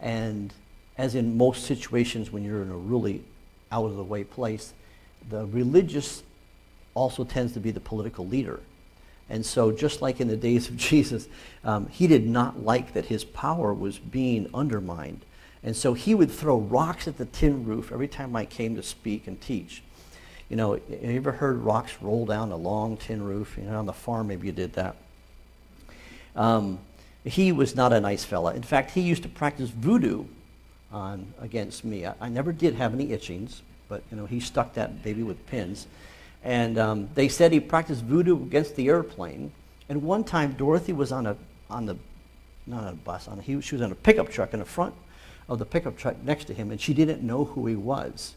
And 0.00 0.52
as 0.96 1.14
in 1.14 1.36
most 1.36 1.64
situations 1.64 2.30
when 2.30 2.44
you're 2.44 2.62
in 2.62 2.70
a 2.70 2.76
really 2.76 3.22
out 3.70 3.86
of 3.86 3.96
the 3.96 4.04
way 4.04 4.24
place, 4.24 4.72
the 5.28 5.46
religious 5.46 6.22
also 6.94 7.24
tends 7.24 7.52
to 7.54 7.60
be 7.60 7.70
the 7.70 7.80
political 7.80 8.26
leader. 8.26 8.60
And 9.28 9.44
so, 9.44 9.72
just 9.72 10.02
like 10.02 10.20
in 10.20 10.28
the 10.28 10.36
days 10.36 10.68
of 10.68 10.76
Jesus, 10.90 11.28
um, 11.64 11.88
he 11.88 12.06
did 12.06 12.26
not 12.26 12.62
like 12.62 12.92
that 12.92 13.06
his 13.06 13.24
power 13.24 13.72
was 13.72 13.98
being 13.98 14.48
undermined. 14.54 15.24
And 15.62 15.74
so 15.74 15.94
he 15.94 16.14
would 16.14 16.30
throw 16.30 16.58
rocks 16.58 17.08
at 17.08 17.16
the 17.16 17.24
tin 17.24 17.64
roof 17.64 17.90
every 17.90 18.06
time 18.06 18.36
I 18.36 18.44
came 18.44 18.76
to 18.76 18.82
speak 18.82 19.26
and 19.26 19.40
teach. 19.40 19.82
You 20.50 20.56
know, 20.56 20.74
have 20.74 20.84
you 20.90 21.16
ever 21.16 21.32
heard 21.32 21.56
rocks 21.56 21.96
roll 22.02 22.26
down 22.26 22.52
a 22.52 22.56
long 22.56 22.98
tin 22.98 23.22
roof? 23.22 23.56
You 23.56 23.64
know, 23.64 23.78
on 23.78 23.86
the 23.86 23.94
farm, 23.94 24.28
maybe 24.28 24.46
you 24.46 24.52
did 24.52 24.74
that. 24.74 24.96
Um, 26.36 26.78
he 27.24 27.52
was 27.52 27.74
not 27.74 27.92
a 27.92 28.00
nice 28.00 28.24
fella. 28.24 28.54
In 28.54 28.62
fact, 28.62 28.90
he 28.90 29.00
used 29.00 29.22
to 29.22 29.28
practice 29.28 29.70
voodoo 29.70 30.24
on 30.92 31.32
against 31.40 31.84
me. 31.84 32.06
I, 32.06 32.14
I 32.20 32.28
never 32.28 32.52
did 32.52 32.74
have 32.74 32.94
any 32.94 33.08
itchings, 33.08 33.62
but 33.88 34.02
you 34.10 34.16
know, 34.16 34.26
he 34.26 34.40
stuck 34.40 34.74
that 34.74 35.02
baby 35.02 35.22
with 35.22 35.44
pins. 35.46 35.86
And 36.42 36.78
um, 36.78 37.08
they 37.14 37.28
said 37.28 37.52
he 37.52 37.60
practiced 37.60 38.02
voodoo 38.02 38.36
against 38.36 38.76
the 38.76 38.88
airplane. 38.88 39.52
And 39.88 40.02
one 40.02 40.24
time, 40.24 40.52
Dorothy 40.52 40.92
was 40.92 41.12
on 41.12 41.26
a 41.26 41.36
on 41.70 41.86
the 41.86 41.96
not 42.66 42.84
on 42.84 42.92
a 42.92 42.96
bus 42.96 43.28
on 43.28 43.38
a, 43.38 43.42
he, 43.42 43.60
she 43.60 43.74
was 43.74 43.82
on 43.82 43.92
a 43.92 43.94
pickup 43.94 44.30
truck 44.30 44.52
in 44.54 44.60
the 44.60 44.64
front 44.64 44.94
of 45.48 45.58
the 45.58 45.64
pickup 45.66 45.96
truck 45.96 46.16
next 46.22 46.46
to 46.46 46.54
him, 46.54 46.70
and 46.70 46.80
she 46.80 46.94
didn't 46.94 47.22
know 47.22 47.44
who 47.44 47.66
he 47.66 47.76
was. 47.76 48.34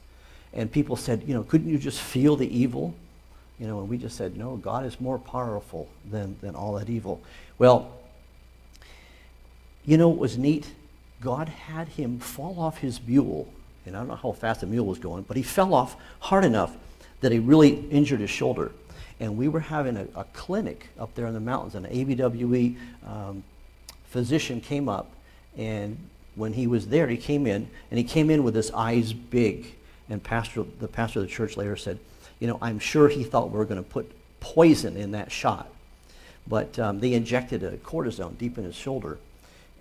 And 0.54 0.72
people 0.72 0.96
said, 0.96 1.24
you 1.26 1.34
know, 1.34 1.44
couldn't 1.44 1.70
you 1.70 1.78
just 1.78 2.00
feel 2.00 2.36
the 2.36 2.48
evil? 2.58 2.94
You 3.60 3.68
know, 3.68 3.80
and 3.80 3.90
we 3.90 3.98
just 3.98 4.16
said, 4.18 4.38
no, 4.38 4.56
God 4.58 4.86
is 4.86 5.02
more 5.02 5.18
powerful 5.18 5.90
than, 6.10 6.38
than 6.42 6.56
all 6.56 6.74
that 6.74 6.90
evil. 6.90 7.22
Well, 7.58 7.92
you 9.86 9.98
know 9.98 10.10
what 10.10 10.20
was 10.20 10.38
neat? 10.38 10.72
God 11.22 11.50
had 11.50 11.88
him 11.88 12.20
fall 12.20 12.60
off 12.60 12.78
his 12.80 13.02
mule. 13.02 13.52
And 13.86 13.96
I 13.96 14.00
don't 14.00 14.10
know 14.10 14.16
how 14.16 14.34
fast 14.34 14.62
the 14.62 14.68
mule 14.68 14.86
was 14.86 15.00
going, 15.00 15.24
but 15.24 15.38
he 15.38 15.44
fell 15.44 15.74
off 15.74 15.96
hard 16.20 16.44
enough 16.44 16.76
that 17.22 17.32
he 17.32 17.40
really 17.40 17.88
injured 17.90 18.20
his 18.20 18.30
shoulder. 18.30 18.72
And 19.20 19.38
we 19.38 19.48
were 19.48 19.62
having 19.62 19.98
a, 19.98 20.08
a 20.16 20.26
clinic 20.34 20.90
up 21.00 21.16
there 21.16 21.26
in 21.26 21.34
the 21.34 21.40
mountains, 21.40 21.74
and 21.74 21.86
an 21.86 22.06
ABWE 22.06 22.76
um, 23.08 23.44
physician 24.06 24.62
came 24.62 24.88
up, 24.88 25.12
and 25.58 25.98
when 26.36 26.54
he 26.54 26.68
was 26.68 26.90
there, 26.90 27.08
he 27.08 27.18
came 27.18 27.48
in, 27.48 27.68
and 27.90 27.98
he 27.98 28.04
came 28.04 28.30
in 28.30 28.44
with 28.44 28.54
his 28.54 28.70
eyes 28.72 29.14
big. 29.14 29.74
And 30.10 30.22
pastor, 30.22 30.66
the 30.80 30.88
pastor 30.88 31.20
of 31.20 31.26
the 31.26 31.32
church 31.32 31.58
later 31.58 31.76
said, 31.76 31.98
you 32.40 32.48
know, 32.48 32.58
I'm 32.62 32.80
sure 32.80 33.10
he 33.10 33.24
thought 33.24 33.52
we 33.52 33.58
were 33.58 33.66
going 33.66 33.84
to 33.84 33.90
put 33.90 34.12
poison 34.40 34.98
in 34.98 35.12
that 35.12 35.32
shot. 35.32 35.70
But 36.48 36.80
um, 36.80 37.00
they 37.00 37.14
injected 37.14 37.64
a 37.64 37.78
cortisone 37.78 38.38
deep 38.38 38.58
in 38.58 38.64
his 38.64 38.76
shoulder, 38.76 39.18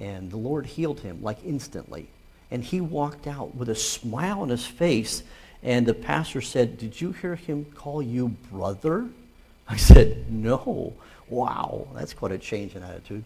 and 0.01 0.31
the 0.31 0.37
Lord 0.37 0.67
healed 0.67 1.01
him 1.01 1.23
like 1.23 1.39
instantly. 1.45 2.09
And 2.51 2.63
he 2.65 2.81
walked 2.81 3.27
out 3.27 3.55
with 3.55 3.69
a 3.69 3.75
smile 3.75 4.41
on 4.41 4.49
his 4.49 4.67
face 4.67 5.23
and 5.63 5.85
the 5.85 5.95
pastor 5.95 6.41
said, 6.41 6.79
Did 6.79 7.01
you 7.01 7.13
hear 7.13 7.35
him 7.35 7.67
call 7.75 8.01
you 8.01 8.29
brother? 8.51 9.09
I 9.69 9.77
said, 9.77 10.31
No. 10.31 10.95
Wow, 11.29 11.89
that's 11.93 12.15
quite 12.15 12.31
a 12.31 12.39
change 12.39 12.77
in 12.77 12.85
attitude. 12.85 13.25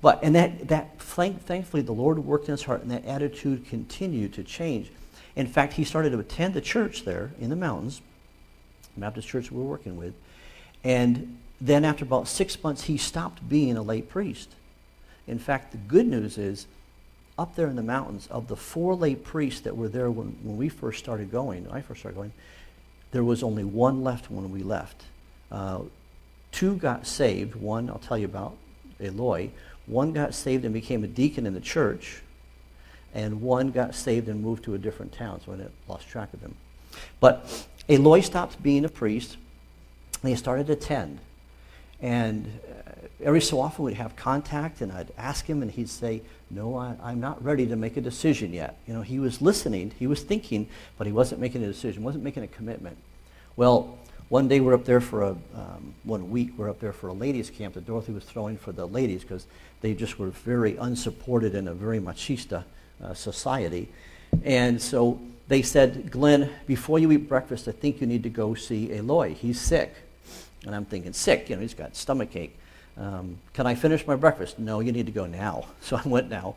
But, 0.00 0.20
and 0.22 0.34
that, 0.34 0.68
that 0.68 0.98
thankfully, 0.98 1.82
the 1.82 1.92
Lord 1.92 2.18
worked 2.18 2.46
in 2.46 2.52
his 2.52 2.62
heart, 2.62 2.80
and 2.80 2.90
that 2.90 3.04
attitude 3.04 3.66
continued 3.66 4.32
to 4.34 4.42
change. 4.42 4.90
In 5.36 5.46
fact, 5.46 5.74
he 5.74 5.84
started 5.84 6.10
to 6.10 6.18
attend 6.18 6.54
the 6.54 6.62
church 6.62 7.04
there 7.04 7.30
in 7.38 7.50
the 7.50 7.56
mountains, 7.56 8.00
Baptist 9.00 9.28
church 9.28 9.50
we 9.50 9.58
were 9.58 9.68
working 9.68 9.96
with. 9.96 10.14
And 10.84 11.38
then 11.60 11.84
after 11.84 12.04
about 12.04 12.28
six 12.28 12.62
months, 12.62 12.84
he 12.84 12.96
stopped 12.96 13.48
being 13.48 13.76
a 13.76 13.82
lay 13.82 14.02
priest. 14.02 14.50
In 15.26 15.38
fact, 15.38 15.72
the 15.72 15.78
good 15.78 16.06
news 16.06 16.36
is 16.38 16.66
up 17.38 17.56
there 17.56 17.66
in 17.68 17.76
the 17.76 17.82
mountains, 17.82 18.28
of 18.30 18.48
the 18.48 18.56
four 18.56 18.94
lay 18.94 19.14
priests 19.14 19.60
that 19.62 19.76
were 19.76 19.88
there 19.88 20.10
when, 20.10 20.36
when 20.42 20.56
we 20.56 20.68
first 20.68 20.98
started 20.98 21.30
going, 21.30 21.66
I 21.70 21.80
first 21.80 22.00
started 22.00 22.16
going, 22.16 22.32
there 23.12 23.24
was 23.24 23.42
only 23.42 23.64
one 23.64 24.02
left 24.02 24.30
when 24.30 24.50
we 24.50 24.62
left. 24.62 25.04
Uh, 25.50 25.80
two 26.50 26.76
got 26.76 27.06
saved. 27.06 27.54
One, 27.54 27.88
I'll 27.88 27.98
tell 27.98 28.18
you 28.18 28.26
about, 28.26 28.56
Eloy. 29.00 29.50
One 29.86 30.12
got 30.12 30.34
saved 30.34 30.64
and 30.64 30.72
became 30.72 31.04
a 31.04 31.08
deacon 31.08 31.46
in 31.46 31.54
the 31.54 31.60
church, 31.60 32.22
and 33.14 33.40
one 33.40 33.70
got 33.70 33.94
saved 33.94 34.28
and 34.28 34.42
moved 34.42 34.64
to 34.64 34.74
a 34.74 34.78
different 34.78 35.12
town, 35.12 35.40
so 35.44 35.52
I 35.52 35.90
lost 35.90 36.08
track 36.08 36.32
of 36.32 36.40
him. 36.40 36.54
But 37.20 37.66
Eloy 37.88 38.20
stopped 38.20 38.62
being 38.62 38.84
a 38.84 38.88
priest, 38.88 39.36
and 40.22 40.30
he 40.30 40.36
started 40.36 40.66
to 40.68 40.74
attend. 40.74 41.18
And 42.00 42.60
uh, 42.68 42.90
every 43.22 43.40
so 43.40 43.60
often 43.60 43.84
we'd 43.84 43.94
have 43.94 44.16
contact, 44.16 44.80
and 44.80 44.92
I'd 44.92 45.12
ask 45.16 45.46
him, 45.46 45.62
and 45.62 45.70
he'd 45.70 45.88
say, 45.88 46.22
No, 46.50 46.76
I, 46.76 46.96
I'm 47.02 47.20
not 47.20 47.42
ready 47.44 47.66
to 47.66 47.76
make 47.76 47.96
a 47.96 48.00
decision 48.00 48.52
yet. 48.52 48.78
You 48.86 48.94
know, 48.94 49.02
he 49.02 49.18
was 49.18 49.42
listening, 49.42 49.92
he 49.98 50.06
was 50.06 50.22
thinking, 50.22 50.68
but 50.98 51.06
he 51.06 51.12
wasn't 51.12 51.40
making 51.40 51.62
a 51.64 51.66
decision, 51.66 52.02
wasn't 52.02 52.24
making 52.24 52.42
a 52.42 52.48
commitment. 52.48 52.96
Well, 53.56 53.98
one 54.28 54.48
day 54.48 54.60
we're 54.60 54.74
up 54.74 54.86
there 54.86 55.00
for 55.00 55.24
a, 55.24 55.30
um, 55.30 55.94
one 56.04 56.30
week 56.30 56.52
we're 56.56 56.70
up 56.70 56.80
there 56.80 56.92
for 56.94 57.08
a 57.08 57.12
ladies' 57.12 57.50
camp 57.50 57.74
that 57.74 57.86
Dorothy 57.86 58.12
was 58.12 58.24
throwing 58.24 58.56
for 58.56 58.72
the 58.72 58.86
ladies 58.86 59.22
because 59.22 59.46
they 59.82 59.92
just 59.92 60.18
were 60.18 60.30
very 60.30 60.76
unsupported 60.76 61.54
in 61.54 61.68
a 61.68 61.74
very 61.74 62.00
machista 62.00 62.64
uh, 63.02 63.12
society. 63.12 63.90
And 64.42 64.80
so 64.80 65.20
they 65.52 65.60
said, 65.60 66.10
Glenn, 66.10 66.48
before 66.66 66.98
you 66.98 67.12
eat 67.12 67.28
breakfast, 67.28 67.68
I 67.68 67.72
think 67.72 68.00
you 68.00 68.06
need 68.06 68.22
to 68.22 68.30
go 68.30 68.54
see 68.54 68.90
Eloy. 68.90 69.34
He's 69.34 69.60
sick. 69.60 69.94
And 70.64 70.74
I'm 70.74 70.86
thinking, 70.86 71.12
sick, 71.12 71.50
you 71.50 71.56
know, 71.56 71.62
he's 71.62 71.74
got 71.74 71.94
stomach 71.94 72.34
ache. 72.34 72.56
Um, 72.96 73.36
can 73.52 73.66
I 73.66 73.74
finish 73.74 74.06
my 74.06 74.16
breakfast? 74.16 74.58
No, 74.58 74.80
you 74.80 74.92
need 74.92 75.06
to 75.06 75.12
go 75.12 75.26
now. 75.26 75.66
So 75.82 76.00
I 76.02 76.08
went 76.08 76.30
now. 76.30 76.54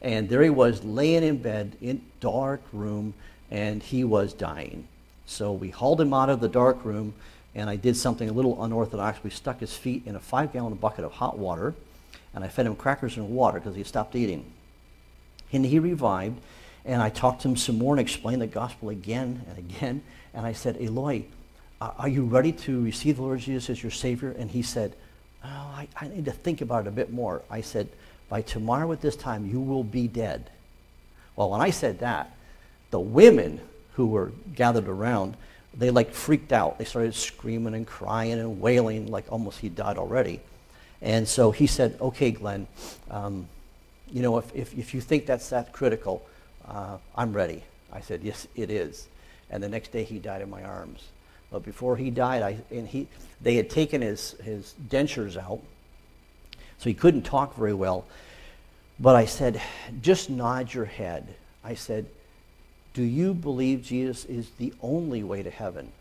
And 0.00 0.28
there 0.28 0.42
he 0.42 0.50
was 0.50 0.84
laying 0.84 1.24
in 1.24 1.38
bed 1.38 1.76
in 1.80 2.02
dark 2.20 2.60
room, 2.72 3.14
and 3.50 3.82
he 3.82 4.04
was 4.04 4.32
dying. 4.32 4.86
So 5.24 5.52
we 5.52 5.70
hauled 5.70 6.00
him 6.00 6.14
out 6.14 6.28
of 6.28 6.38
the 6.38 6.48
dark 6.48 6.84
room, 6.84 7.14
and 7.54 7.68
I 7.68 7.74
did 7.74 7.96
something 7.96 8.28
a 8.28 8.32
little 8.32 8.62
unorthodox. 8.62 9.24
We 9.24 9.30
stuck 9.30 9.58
his 9.58 9.74
feet 9.74 10.02
in 10.06 10.14
a 10.14 10.20
five 10.20 10.52
gallon 10.52 10.74
bucket 10.74 11.04
of 11.04 11.12
hot 11.12 11.36
water, 11.36 11.74
and 12.32 12.44
I 12.44 12.48
fed 12.48 12.66
him 12.66 12.76
crackers 12.76 13.16
and 13.16 13.30
water 13.30 13.58
because 13.58 13.74
he 13.74 13.82
stopped 13.82 14.14
eating. 14.14 14.44
And 15.52 15.64
he 15.66 15.80
revived, 15.80 16.40
and 16.86 17.02
I 17.02 17.10
talked 17.10 17.42
to 17.42 17.48
him 17.48 17.56
some 17.56 17.78
more 17.78 17.94
and 17.94 18.00
explained 18.00 18.40
the 18.40 18.46
gospel 18.46 18.90
again 18.90 19.42
and 19.48 19.58
again. 19.58 20.02
And 20.32 20.46
I 20.46 20.52
said, 20.52 20.80
Eloy, 20.80 21.24
are 21.80 22.08
you 22.08 22.24
ready 22.24 22.52
to 22.52 22.82
receive 22.82 23.16
the 23.16 23.22
Lord 23.22 23.40
Jesus 23.40 23.68
as 23.68 23.82
your 23.82 23.90
Savior? 23.90 24.34
And 24.38 24.50
he 24.50 24.62
said, 24.62 24.94
oh, 25.44 25.48
I, 25.48 25.88
I 26.00 26.08
need 26.08 26.24
to 26.24 26.32
think 26.32 26.60
about 26.60 26.86
it 26.86 26.88
a 26.88 26.92
bit 26.92 27.12
more. 27.12 27.42
I 27.50 27.60
said, 27.60 27.88
by 28.28 28.42
tomorrow 28.42 28.90
at 28.92 29.00
this 29.00 29.16
time, 29.16 29.46
you 29.46 29.60
will 29.60 29.84
be 29.84 30.08
dead. 30.08 30.50
Well, 31.34 31.50
when 31.50 31.60
I 31.60 31.70
said 31.70 31.98
that, 32.00 32.34
the 32.90 33.00
women 33.00 33.60
who 33.92 34.06
were 34.06 34.32
gathered 34.54 34.88
around, 34.88 35.36
they 35.74 35.90
like 35.90 36.12
freaked 36.12 36.52
out. 36.52 36.78
They 36.78 36.84
started 36.84 37.14
screaming 37.14 37.74
and 37.74 37.86
crying 37.86 38.32
and 38.32 38.60
wailing 38.60 39.08
like 39.08 39.30
almost 39.30 39.58
he 39.60 39.68
died 39.68 39.98
already. 39.98 40.40
And 41.02 41.28
so 41.28 41.50
he 41.50 41.66
said, 41.66 41.98
okay, 42.00 42.30
Glenn, 42.30 42.66
um, 43.10 43.48
you 44.10 44.22
know, 44.22 44.38
if, 44.38 44.54
if, 44.54 44.78
if, 44.78 44.94
you 44.94 45.00
think 45.00 45.26
that's 45.26 45.50
that 45.50 45.72
critical, 45.72 46.26
uh, 46.68 46.98
I'm 47.14 47.32
ready. 47.32 47.62
I 47.92 48.00
said, 48.00 48.22
yes, 48.22 48.46
it 48.54 48.70
is. 48.70 49.08
And 49.50 49.62
the 49.62 49.68
next 49.68 49.92
day 49.92 50.04
he 50.04 50.18
died 50.18 50.42
in 50.42 50.50
my 50.50 50.62
arms. 50.62 51.08
But 51.50 51.64
before 51.64 51.96
he 51.96 52.10
died, 52.10 52.42
I, 52.42 52.58
and 52.70 52.88
he, 52.88 53.06
they 53.40 53.54
had 53.54 53.70
taken 53.70 54.02
his, 54.02 54.32
his 54.42 54.74
dentures 54.88 55.36
out, 55.36 55.60
so 56.78 56.90
he 56.90 56.94
couldn't 56.94 57.22
talk 57.22 57.56
very 57.56 57.74
well. 57.74 58.04
But 58.98 59.14
I 59.14 59.26
said, 59.26 59.60
just 60.02 60.28
nod 60.28 60.72
your 60.74 60.84
head. 60.84 61.34
I 61.62 61.74
said, 61.74 62.06
do 62.96 63.02
you 63.02 63.34
believe 63.34 63.82
Jesus 63.82 64.24
is 64.24 64.48
the 64.56 64.72
only 64.80 65.22
way 65.22 65.42
to 65.42 65.50
heaven? 65.50 65.92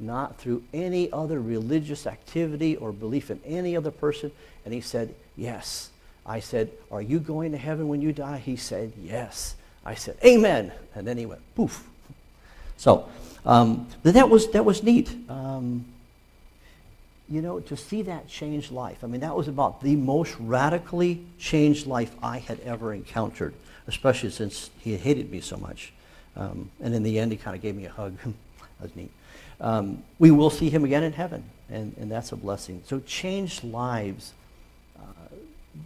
Not 0.00 0.38
through 0.38 0.64
any 0.74 1.10
other 1.12 1.40
religious 1.40 2.04
activity 2.04 2.74
or 2.74 2.90
belief 2.90 3.30
in 3.30 3.40
any 3.46 3.76
other 3.76 3.92
person? 3.92 4.32
And 4.64 4.74
he 4.74 4.80
said, 4.80 5.14
Yes. 5.36 5.90
I 6.26 6.40
said, 6.40 6.72
Are 6.90 7.00
you 7.00 7.20
going 7.20 7.52
to 7.52 7.58
heaven 7.58 7.86
when 7.86 8.02
you 8.02 8.12
die? 8.12 8.38
He 8.38 8.56
said, 8.56 8.92
Yes. 9.00 9.54
I 9.86 9.94
said, 9.94 10.16
Amen. 10.24 10.72
And 10.94 11.06
then 11.06 11.16
he 11.16 11.26
went, 11.26 11.40
poof. 11.54 11.88
So 12.76 13.08
um, 13.44 13.86
that, 14.02 14.28
was, 14.28 14.50
that 14.50 14.64
was 14.64 14.82
neat. 14.82 15.14
Um, 15.28 15.84
you 17.28 17.40
know, 17.40 17.60
to 17.60 17.76
see 17.76 18.02
that 18.02 18.28
change 18.28 18.70
life. 18.70 19.02
I 19.02 19.06
mean, 19.06 19.20
that 19.20 19.34
was 19.34 19.48
about 19.48 19.80
the 19.80 19.96
most 19.96 20.36
radically 20.38 21.24
changed 21.38 21.86
life 21.86 22.14
I 22.22 22.38
had 22.38 22.60
ever 22.60 22.92
encountered, 22.92 23.54
especially 23.86 24.30
since 24.30 24.70
he 24.80 24.96
hated 24.96 25.30
me 25.30 25.40
so 25.40 25.56
much. 25.56 25.92
Um, 26.36 26.70
and 26.82 26.94
in 26.94 27.02
the 27.02 27.18
end, 27.18 27.32
he 27.32 27.38
kind 27.38 27.56
of 27.56 27.62
gave 27.62 27.74
me 27.74 27.86
a 27.86 27.90
hug. 27.90 28.16
that 28.24 28.34
was 28.80 28.94
neat. 28.96 29.10
Um, 29.60 30.02
we 30.18 30.30
will 30.30 30.50
see 30.50 30.68
him 30.68 30.84
again 30.84 31.02
in 31.02 31.12
heaven, 31.12 31.44
and, 31.70 31.94
and 31.98 32.10
that's 32.10 32.30
a 32.30 32.36
blessing. 32.36 32.82
So, 32.86 33.00
changed 33.00 33.64
lives. 33.64 34.32
Uh, 34.98 35.02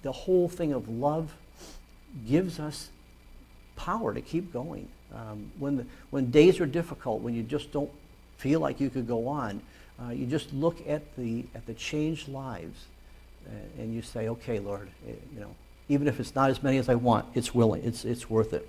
the 0.03 0.13
whole 0.13 0.49
thing 0.49 0.73
of 0.73 0.89
love 0.89 1.33
gives 2.27 2.59
us 2.59 2.91
power 3.85 4.12
to 4.12 4.21
keep 4.21 4.53
going. 4.53 4.87
Um, 5.14 5.51
when, 5.59 5.79
the, 5.79 5.87
when 6.11 6.31
days 6.31 6.61
are 6.61 6.66
difficult, 6.66 7.23
when 7.23 7.35
you 7.35 7.43
just 7.43 7.73
don't 7.73 7.90
feel 8.37 8.61
like 8.61 8.79
you 8.79 8.90
could 8.90 9.09
go 9.09 9.27
on, 9.27 9.62
uh, 10.03 10.11
you 10.11 10.27
just 10.27 10.53
look 10.53 10.87
at 10.87 11.16
the, 11.16 11.45
at 11.55 11.66
the 11.66 11.75
changed 11.75 12.29
lives 12.29 12.87
uh, 13.47 13.83
and 13.83 13.95
you 13.95 14.03
say, 14.03 14.29
okay, 14.29 14.59
Lord, 14.59 14.88
eh, 15.09 15.12
you 15.35 15.40
know, 15.40 15.55
even 15.88 16.07
if 16.07 16.21
it's 16.21 16.35
not 16.35 16.51
as 16.51 16.62
many 16.62 16.77
as 16.77 16.88
I 16.88 16.95
want, 16.95 17.27
it's 17.35 17.55
willing, 17.55 17.83
it's, 17.83 18.05
it's 18.05 18.29
worth 18.29 18.53
it. 18.53 18.69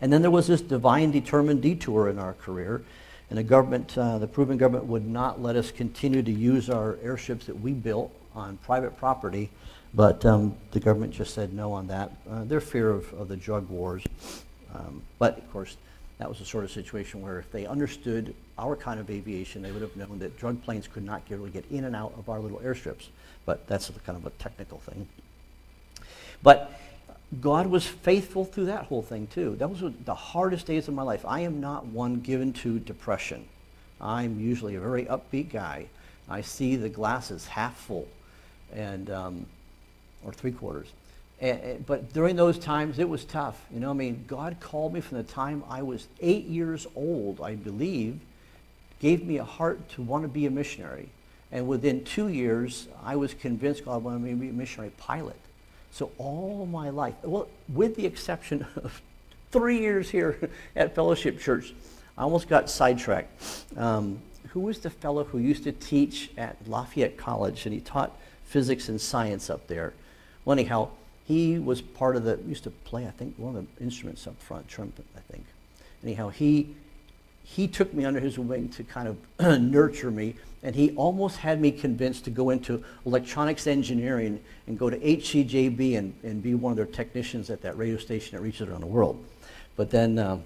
And 0.00 0.12
then 0.12 0.20
there 0.20 0.30
was 0.30 0.48
this 0.48 0.60
divine 0.60 1.12
determined 1.12 1.62
detour 1.62 2.08
in 2.08 2.18
our 2.18 2.32
career. 2.34 2.82
And 3.30 3.38
the 3.38 3.44
government, 3.44 3.96
uh, 3.96 4.18
the 4.18 4.26
Peruvian 4.26 4.58
government, 4.58 4.86
would 4.86 5.06
not 5.06 5.40
let 5.40 5.56
us 5.56 5.70
continue 5.70 6.22
to 6.22 6.30
use 6.30 6.68
our 6.68 6.94
airstrips 7.04 7.46
that 7.46 7.58
we 7.58 7.72
built 7.72 8.12
on 8.34 8.58
private 8.58 8.96
property. 8.98 9.48
But 9.94 10.24
um, 10.24 10.56
the 10.70 10.80
government 10.80 11.12
just 11.12 11.34
said 11.34 11.52
no 11.52 11.72
on 11.72 11.86
that. 11.88 12.12
Uh, 12.30 12.44
their 12.44 12.60
fear 12.60 12.90
of, 12.90 13.12
of 13.14 13.28
the 13.28 13.36
drug 13.36 13.68
wars. 13.68 14.04
Um, 14.74 15.02
but 15.18 15.38
of 15.38 15.52
course, 15.52 15.76
that 16.18 16.28
was 16.28 16.38
the 16.38 16.44
sort 16.44 16.64
of 16.64 16.70
situation 16.70 17.20
where 17.20 17.38
if 17.38 17.50
they 17.50 17.66
understood 17.66 18.34
our 18.58 18.74
kind 18.74 19.00
of 19.00 19.10
aviation, 19.10 19.60
they 19.60 19.70
would 19.70 19.82
have 19.82 19.96
known 19.96 20.18
that 20.20 20.38
drug 20.38 20.62
planes 20.62 20.88
could 20.88 21.04
not 21.04 21.22
really 21.28 21.50
get 21.50 21.64
in 21.70 21.84
and 21.84 21.94
out 21.94 22.14
of 22.16 22.28
our 22.28 22.38
little 22.38 22.58
airstrips. 22.60 23.08
But 23.44 23.66
that's 23.66 23.90
kind 24.06 24.16
of 24.16 24.24
a 24.24 24.30
technical 24.30 24.78
thing. 24.78 25.06
But 26.42 26.72
God 27.40 27.66
was 27.66 27.86
faithful 27.86 28.44
through 28.44 28.66
that 28.66 28.84
whole 28.84 29.02
thing 29.02 29.26
too. 29.26 29.56
That 29.56 29.68
was 29.68 29.82
the 30.04 30.14
hardest 30.14 30.66
days 30.66 30.88
of 30.88 30.94
my 30.94 31.02
life. 31.02 31.24
I 31.26 31.40
am 31.40 31.60
not 31.60 31.86
one 31.86 32.20
given 32.20 32.52
to 32.54 32.78
depression. 32.78 33.46
I'm 34.00 34.40
usually 34.40 34.74
a 34.74 34.80
very 34.80 35.04
upbeat 35.06 35.50
guy. 35.50 35.86
I 36.28 36.40
see 36.40 36.76
the 36.76 36.88
glasses 36.88 37.46
half 37.46 37.76
full, 37.76 38.08
and 38.72 39.10
um, 39.10 39.46
or 40.24 40.32
three 40.32 40.52
quarters. 40.52 40.88
And, 41.40 41.84
but 41.86 42.12
during 42.12 42.36
those 42.36 42.58
times, 42.58 42.98
it 42.98 43.08
was 43.08 43.24
tough. 43.24 43.60
You 43.72 43.80
know, 43.80 43.90
I 43.90 43.94
mean, 43.94 44.24
God 44.28 44.56
called 44.60 44.94
me 44.94 45.00
from 45.00 45.18
the 45.18 45.24
time 45.24 45.64
I 45.68 45.82
was 45.82 46.06
eight 46.20 46.46
years 46.46 46.86
old, 46.94 47.40
I 47.40 47.56
believe, 47.56 48.20
gave 49.00 49.24
me 49.24 49.38
a 49.38 49.44
heart 49.44 49.88
to 49.90 50.02
want 50.02 50.22
to 50.22 50.28
be 50.28 50.46
a 50.46 50.50
missionary. 50.50 51.08
And 51.50 51.66
within 51.66 52.04
two 52.04 52.28
years, 52.28 52.88
I 53.04 53.16
was 53.16 53.34
convinced 53.34 53.84
God 53.84 54.04
wanted 54.04 54.22
me 54.22 54.30
to 54.30 54.36
be 54.36 54.48
a 54.48 54.52
missionary 54.52 54.92
pilot. 54.96 55.36
So 55.90 56.10
all 56.16 56.64
my 56.64 56.88
life, 56.88 57.14
well, 57.22 57.48
with 57.68 57.96
the 57.96 58.06
exception 58.06 58.64
of 58.76 59.02
three 59.50 59.78
years 59.78 60.08
here 60.08 60.50
at 60.76 60.94
Fellowship 60.94 61.40
Church, 61.40 61.74
I 62.16 62.22
almost 62.22 62.48
got 62.48 62.70
sidetracked. 62.70 63.66
Um, 63.76 64.20
who 64.48 64.60
was 64.60 64.78
the 64.78 64.90
fellow 64.90 65.24
who 65.24 65.38
used 65.38 65.64
to 65.64 65.72
teach 65.72 66.30
at 66.36 66.56
Lafayette 66.68 67.16
College 67.16 67.66
and 67.66 67.74
he 67.74 67.80
taught 67.80 68.16
physics 68.44 68.88
and 68.88 69.00
science 69.00 69.50
up 69.50 69.66
there? 69.66 69.94
Well, 70.44 70.58
anyhow, 70.58 70.90
he 71.24 71.58
was 71.58 71.80
part 71.80 72.16
of 72.16 72.24
the, 72.24 72.38
used 72.46 72.64
to 72.64 72.70
play, 72.70 73.06
I 73.06 73.10
think, 73.10 73.34
one 73.36 73.56
of 73.56 73.66
the 73.76 73.82
instruments 73.82 74.26
up 74.26 74.40
front, 74.40 74.68
trumpet, 74.68 75.06
I 75.16 75.20
think. 75.20 75.44
Anyhow, 76.02 76.30
he, 76.30 76.74
he 77.44 77.68
took 77.68 77.94
me 77.94 78.04
under 78.04 78.20
his 78.20 78.38
wing 78.38 78.68
to 78.70 78.84
kind 78.84 79.08
of 79.08 79.60
nurture 79.60 80.10
me 80.10 80.34
and 80.62 80.76
he 80.76 80.92
almost 80.92 81.38
had 81.38 81.60
me 81.60 81.72
convinced 81.72 82.24
to 82.24 82.30
go 82.30 82.50
into 82.50 82.84
electronics 83.04 83.66
engineering 83.66 84.40
and 84.66 84.78
go 84.78 84.88
to 84.88 84.96
HCJB 84.96 85.98
and, 85.98 86.14
and 86.22 86.42
be 86.42 86.54
one 86.54 86.70
of 86.70 86.76
their 86.76 86.86
technicians 86.86 87.50
at 87.50 87.62
that 87.62 87.76
radio 87.76 87.96
station 87.96 88.36
that 88.36 88.42
reaches 88.42 88.68
around 88.68 88.80
the 88.80 88.86
world. 88.86 89.24
But 89.74 89.90
then 89.90 90.18
um, 90.18 90.44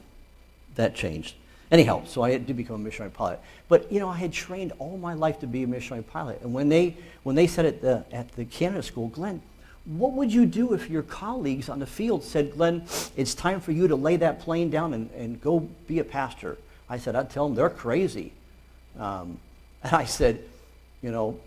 that 0.77 0.95
changed. 0.95 1.35
Anyhow, 1.71 2.05
so 2.07 2.23
I 2.23 2.39
did 2.39 2.57
become 2.57 2.77
a 2.77 2.79
missionary 2.79 3.11
pilot. 3.11 3.41
But 3.69 3.91
you 3.93 3.99
know, 3.99 4.09
I 4.09 4.17
had 4.17 4.33
trained 4.33 4.73
all 4.79 4.97
my 4.97 5.15
life 5.15 5.41
to 5.41 5.47
be 5.47 5.65
a 5.65 5.67
missionary 5.67 6.05
pilot. 6.05 6.41
And 6.43 6.55
when 6.55 6.69
they 6.69 6.97
when 7.25 7.35
they 7.35 7.49
said 7.49 7.67
at 7.67 7.83
the 7.83 8.05
at 8.13 8.33
the 8.33 8.45
candidate 8.45 8.85
school, 8.85 9.09
Glenn, 9.09 9.43
what 9.87 10.13
would 10.13 10.33
you 10.33 10.47
do 10.47 10.75
if 10.75 10.91
your 10.91 11.03
colleagues 11.03 11.69
on 11.69 11.79
the 11.79 11.87
field 11.87 12.25
said, 12.25 12.53
Glenn, 12.53 12.85
it's 13.17 13.35
time 13.35 13.61
for 13.61 13.73
you 13.73 13.89
to 13.89 13.97
lay 13.97 14.17
that 14.17 14.41
plane 14.41 14.69
down 14.69 14.93
and, 14.95 15.11
and 15.13 15.41
go 15.41 15.61
be 15.87 16.01
a 16.01 16.05
pastor? 16.05 16.59
I 16.89 16.99
said, 16.99 17.15
I'd 17.17 17.31
tell 17.31 17.47
them 17.47 17.57
they're 17.57 17.71
crazy. 17.71 18.33
Um, 18.99 19.39
and 19.83 19.95
I 19.95 20.05
said, 20.05 20.43
you 21.03 21.11
know, 21.11 21.39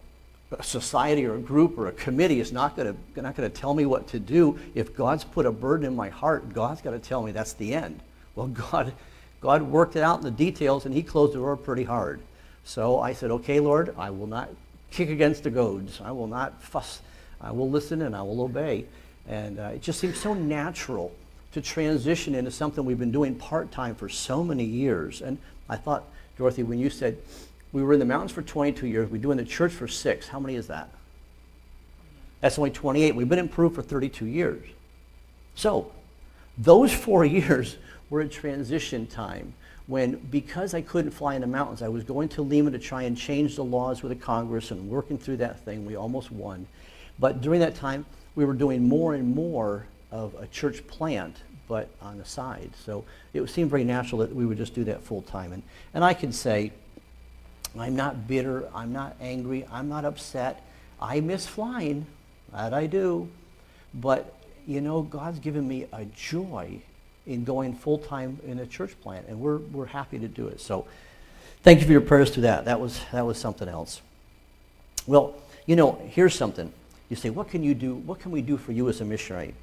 a 0.52 0.64
society 0.64 1.26
or 1.26 1.36
a 1.36 1.40
group 1.40 1.78
or 1.78 1.88
a 1.88 1.92
committee 1.92 2.40
is 2.40 2.52
not 2.52 2.76
going 2.76 2.94
to 2.94 3.22
not 3.22 3.36
going 3.36 3.50
to 3.50 3.56
tell 3.56 3.74
me 3.74 3.86
what 3.86 4.08
to 4.08 4.20
do. 4.20 4.58
If 4.74 4.96
God's 4.96 5.24
put 5.24 5.46
a 5.46 5.52
burden 5.52 5.86
in 5.86 5.96
my 5.96 6.10
heart, 6.10 6.54
God's 6.54 6.82
got 6.82 6.92
to 6.92 7.00
tell 7.00 7.22
me 7.22 7.32
that's 7.32 7.54
the 7.54 7.74
end. 7.74 8.00
Well, 8.36 8.48
God, 8.72 8.94
God 9.42 9.62
worked 9.62 9.96
it 9.96 10.04
out 10.04 10.20
in 10.20 10.24
the 10.24 10.32
details, 10.32 10.86
and 10.86 10.94
He 10.94 11.04
closed 11.04 11.34
the 11.34 11.38
door 11.40 11.56
pretty 11.58 11.84
hard. 11.84 12.22
So 12.64 13.00
I 13.00 13.14
said, 13.14 13.32
okay, 13.32 13.60
Lord, 13.60 13.94
I 13.98 14.10
will 14.10 14.28
not 14.28 14.50
kick 14.92 15.10
against 15.10 15.44
the 15.44 15.50
goads. 15.50 16.02
I 16.04 16.12
will 16.12 16.28
not 16.28 16.62
fuss. 16.62 17.02
I 17.42 17.52
will 17.52 17.70
listen 17.70 18.02
and 18.02 18.16
I 18.16 18.22
will 18.22 18.42
obey. 18.42 18.86
And 19.28 19.60
uh, 19.60 19.72
it 19.76 19.82
just 19.82 20.00
seems 20.00 20.20
so 20.20 20.34
natural 20.34 21.14
to 21.52 21.62
transition 21.62 22.36
into 22.36 22.52
something 22.52 22.86
we've 22.86 23.00
been 23.00 23.12
doing 23.12 23.36
part 23.36 23.72
time 23.72 23.96
for 23.96 24.10
so 24.10 24.44
many 24.44 24.64
years. 24.64 25.22
And 25.22 25.38
I 25.68 25.76
thought, 25.76 26.04
Dorothy, 26.38 26.64
when 26.64 26.80
you 26.80 26.90
said 26.90 27.18
We 27.72 27.84
were 27.84 27.94
in 27.94 28.00
the 28.00 28.06
mountains 28.06 28.32
for 28.32 28.42
22 28.42 28.88
years. 28.88 29.04
We've 29.10 29.22
been 29.22 29.22
doing 29.22 29.38
the 29.38 29.46
church 29.46 29.72
for 29.72 29.88
six. 29.88 30.28
How 30.28 30.40
many 30.40 30.56
is 30.56 30.68
that? 30.68 30.90
That's 32.42 32.58
only 32.58 32.72
28. 32.72 33.16
We've 33.16 33.30
been 33.30 33.48
Peru 33.48 33.70
for 33.70 33.82
32 33.82 34.26
years. 34.26 34.66
So, 35.56 35.92
those 36.58 36.94
four 36.94 37.26
years 37.40 37.78
were 38.10 38.22
a 38.22 38.28
transition 38.28 39.06
time 39.06 39.54
when, 39.88 40.16
because 40.16 40.74
I 40.74 40.82
couldn't 40.82 41.12
fly 41.12 41.36
in 41.36 41.42
the 41.42 41.48
mountains, 41.48 41.82
I 41.82 41.88
was 41.88 42.04
going 42.04 42.30
to 42.30 42.42
Lima 42.42 42.72
to 42.72 42.80
try 42.80 43.04
and 43.04 43.18
change 43.18 43.56
the 43.56 43.64
laws 43.64 44.04
with 44.04 44.12
the 44.12 44.24
Congress 44.24 44.72
and 44.72 44.90
working 44.90 45.18
through 45.18 45.38
that 45.38 45.60
thing. 45.66 45.86
We 45.86 45.96
almost 45.96 46.32
won. 46.32 46.68
But 47.20 47.42
during 47.42 47.60
that 47.60 47.76
time, 47.76 48.06
we 48.36 48.46
were 48.46 48.54
doing 48.54 48.88
more 48.88 49.14
and 49.14 49.36
more 49.36 49.86
of 50.12 50.34
a 50.36 50.48
church 50.48 50.86
plant, 50.88 51.38
but 51.68 51.90
on 52.02 52.18
the 52.18 52.26
side. 52.26 52.72
So 52.84 53.04
it 53.34 53.48
seemed 53.50 53.70
very 53.70 53.84
natural 53.84 54.20
that 54.22 54.34
we 54.34 54.46
would 54.46 54.58
just 54.58 54.74
do 54.74 54.84
that 54.86 55.04
full 55.04 55.22
time. 55.22 55.54
And, 55.54 55.64
and 55.94 56.04
I 56.04 56.14
can 56.14 56.32
say, 56.32 56.72
I'm 57.78 57.96
not 57.96 58.28
bitter, 58.28 58.68
I'm 58.74 58.92
not 58.92 59.16
angry, 59.22 59.66
I'm 59.72 59.90
not 59.90 60.06
upset. 60.06 60.66
I 61.02 61.20
miss 61.20 61.46
flying, 61.46 62.08
that 62.52 62.74
I 62.74 62.88
do. 62.88 63.30
But, 63.94 64.34
you 64.66 64.82
know, 64.82 65.02
God's 65.02 65.40
given 65.40 65.68
me 65.68 65.86
a 65.92 66.06
joy 66.06 66.82
in 67.28 67.44
going 67.44 67.76
full 67.76 68.00
time 68.00 68.40
in 68.46 68.60
a 68.60 68.66
church 68.66 69.00
plant, 69.02 69.28
and 69.28 69.40
we're, 69.40 69.58
we're 69.58 69.86
happy 69.86 70.18
to 70.20 70.28
do 70.28 70.48
it. 70.48 70.60
So 70.60 70.88
thank 71.62 71.80
you 71.80 71.86
for 71.86 71.92
your 71.92 72.02
prayers 72.02 72.32
to 72.32 72.42
that. 72.42 72.66
That 72.66 72.80
was, 72.80 73.02
that 73.12 73.26
was 73.26 73.38
something 73.38 73.68
else. 73.68 74.02
Well, 75.06 75.36
you 75.66 75.76
know, 75.76 76.02
here's 76.10 76.34
something. 76.34 76.74
You 77.10 77.16
say, 77.16 77.30
what 77.30 77.50
can 77.50 77.64
you 77.64 77.74
do? 77.74 77.96
What 77.96 78.20
can 78.20 78.32
we 78.32 78.42
do 78.42 78.58
for 78.58 78.72
you 78.72 78.88
as 78.88 79.02
a 79.02 79.06
missionary? 79.06 79.56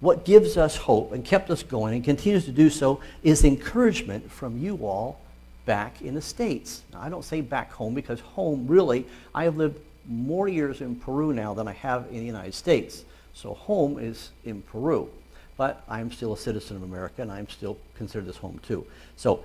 What 0.00 0.24
gives 0.24 0.56
us 0.56 0.76
hope 0.76 1.12
and 1.12 1.24
kept 1.24 1.50
us 1.50 1.62
going 1.62 1.94
and 1.94 2.04
continues 2.04 2.44
to 2.46 2.52
do 2.52 2.70
so 2.70 3.00
is 3.22 3.44
encouragement 3.44 4.30
from 4.30 4.58
you 4.58 4.76
all 4.84 5.20
back 5.64 6.02
in 6.02 6.14
the 6.14 6.22
States. 6.22 6.82
Now, 6.92 7.02
I 7.02 7.08
don't 7.08 7.24
say 7.24 7.40
back 7.40 7.72
home 7.72 7.94
because 7.94 8.20
home, 8.20 8.66
really, 8.66 9.06
I 9.34 9.44
have 9.44 9.56
lived 9.56 9.78
more 10.08 10.48
years 10.48 10.80
in 10.80 10.96
Peru 10.96 11.32
now 11.32 11.54
than 11.54 11.68
I 11.68 11.72
have 11.72 12.06
in 12.10 12.18
the 12.18 12.24
United 12.24 12.54
States. 12.54 13.04
So 13.34 13.54
home 13.54 13.98
is 13.98 14.30
in 14.44 14.62
Peru. 14.62 15.08
But 15.56 15.84
I'm 15.88 16.10
still 16.10 16.32
a 16.32 16.36
citizen 16.36 16.76
of 16.76 16.82
America 16.82 17.22
and 17.22 17.30
I'm 17.30 17.48
still 17.48 17.76
considered 17.96 18.26
this 18.26 18.36
home 18.36 18.58
too. 18.66 18.84
So 19.16 19.44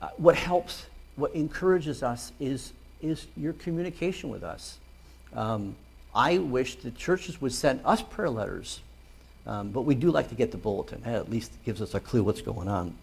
uh, 0.00 0.08
what 0.16 0.34
helps, 0.34 0.86
what 1.16 1.32
encourages 1.34 2.02
us 2.02 2.32
is, 2.40 2.72
is 3.00 3.26
your 3.36 3.52
communication 3.52 4.30
with 4.30 4.42
us. 4.42 4.78
Um, 5.34 5.76
I 6.14 6.38
wish 6.38 6.76
the 6.76 6.90
churches 6.90 7.40
would 7.40 7.52
send 7.52 7.80
us 7.84 8.02
prayer 8.02 8.30
letters, 8.30 8.80
um, 9.46 9.70
but 9.70 9.82
we 9.82 9.94
do 9.94 10.10
like 10.10 10.28
to 10.28 10.34
get 10.34 10.50
the 10.50 10.58
bulletin. 10.58 11.02
That 11.02 11.14
at 11.14 11.30
least 11.30 11.52
gives 11.64 11.80
us 11.80 11.94
a 11.94 12.00
clue 12.00 12.22
what's 12.22 12.42
going 12.42 12.68
on. 12.68 12.94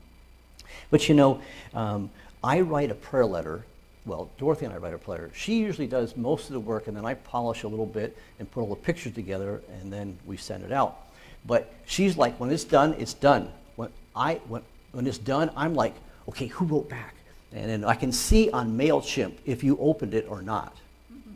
But 0.91 1.09
you 1.09 1.15
know, 1.15 1.41
um, 1.73 2.11
I 2.43 2.61
write 2.61 2.91
a 2.91 2.95
prayer 2.95 3.25
letter. 3.25 3.65
Well, 4.05 4.29
Dorothy 4.37 4.65
and 4.65 4.73
I 4.73 4.77
write 4.77 4.93
a 4.93 4.97
prayer. 4.97 5.29
She 5.33 5.59
usually 5.59 5.87
does 5.87 6.15
most 6.15 6.47
of 6.47 6.53
the 6.53 6.59
work, 6.59 6.87
and 6.87 6.95
then 6.95 7.05
I 7.05 7.15
polish 7.15 7.63
a 7.63 7.67
little 7.67 7.85
bit 7.85 8.17
and 8.39 8.49
put 8.49 8.61
all 8.61 8.69
the 8.69 8.75
pictures 8.75 9.13
together, 9.13 9.61
and 9.81 9.91
then 9.91 10.17
we 10.25 10.37
send 10.37 10.63
it 10.63 10.71
out. 10.71 10.97
But 11.45 11.73
she's 11.85 12.17
like, 12.17 12.39
when 12.39 12.51
it's 12.51 12.63
done, 12.63 12.93
it's 12.93 13.13
done. 13.13 13.51
When 13.75 13.89
I 14.15 14.35
when 14.47 14.61
when 14.91 15.07
it's 15.07 15.17
done, 15.17 15.51
I'm 15.55 15.75
like, 15.75 15.95
okay, 16.27 16.47
who 16.47 16.65
wrote 16.65 16.89
back? 16.89 17.15
And 17.51 17.69
then 17.69 17.83
I 17.83 17.95
can 17.95 18.11
see 18.11 18.49
on 18.51 18.77
Mailchimp 18.77 19.33
if 19.45 19.63
you 19.63 19.77
opened 19.79 20.13
it 20.13 20.27
or 20.29 20.41
not. 20.41 20.75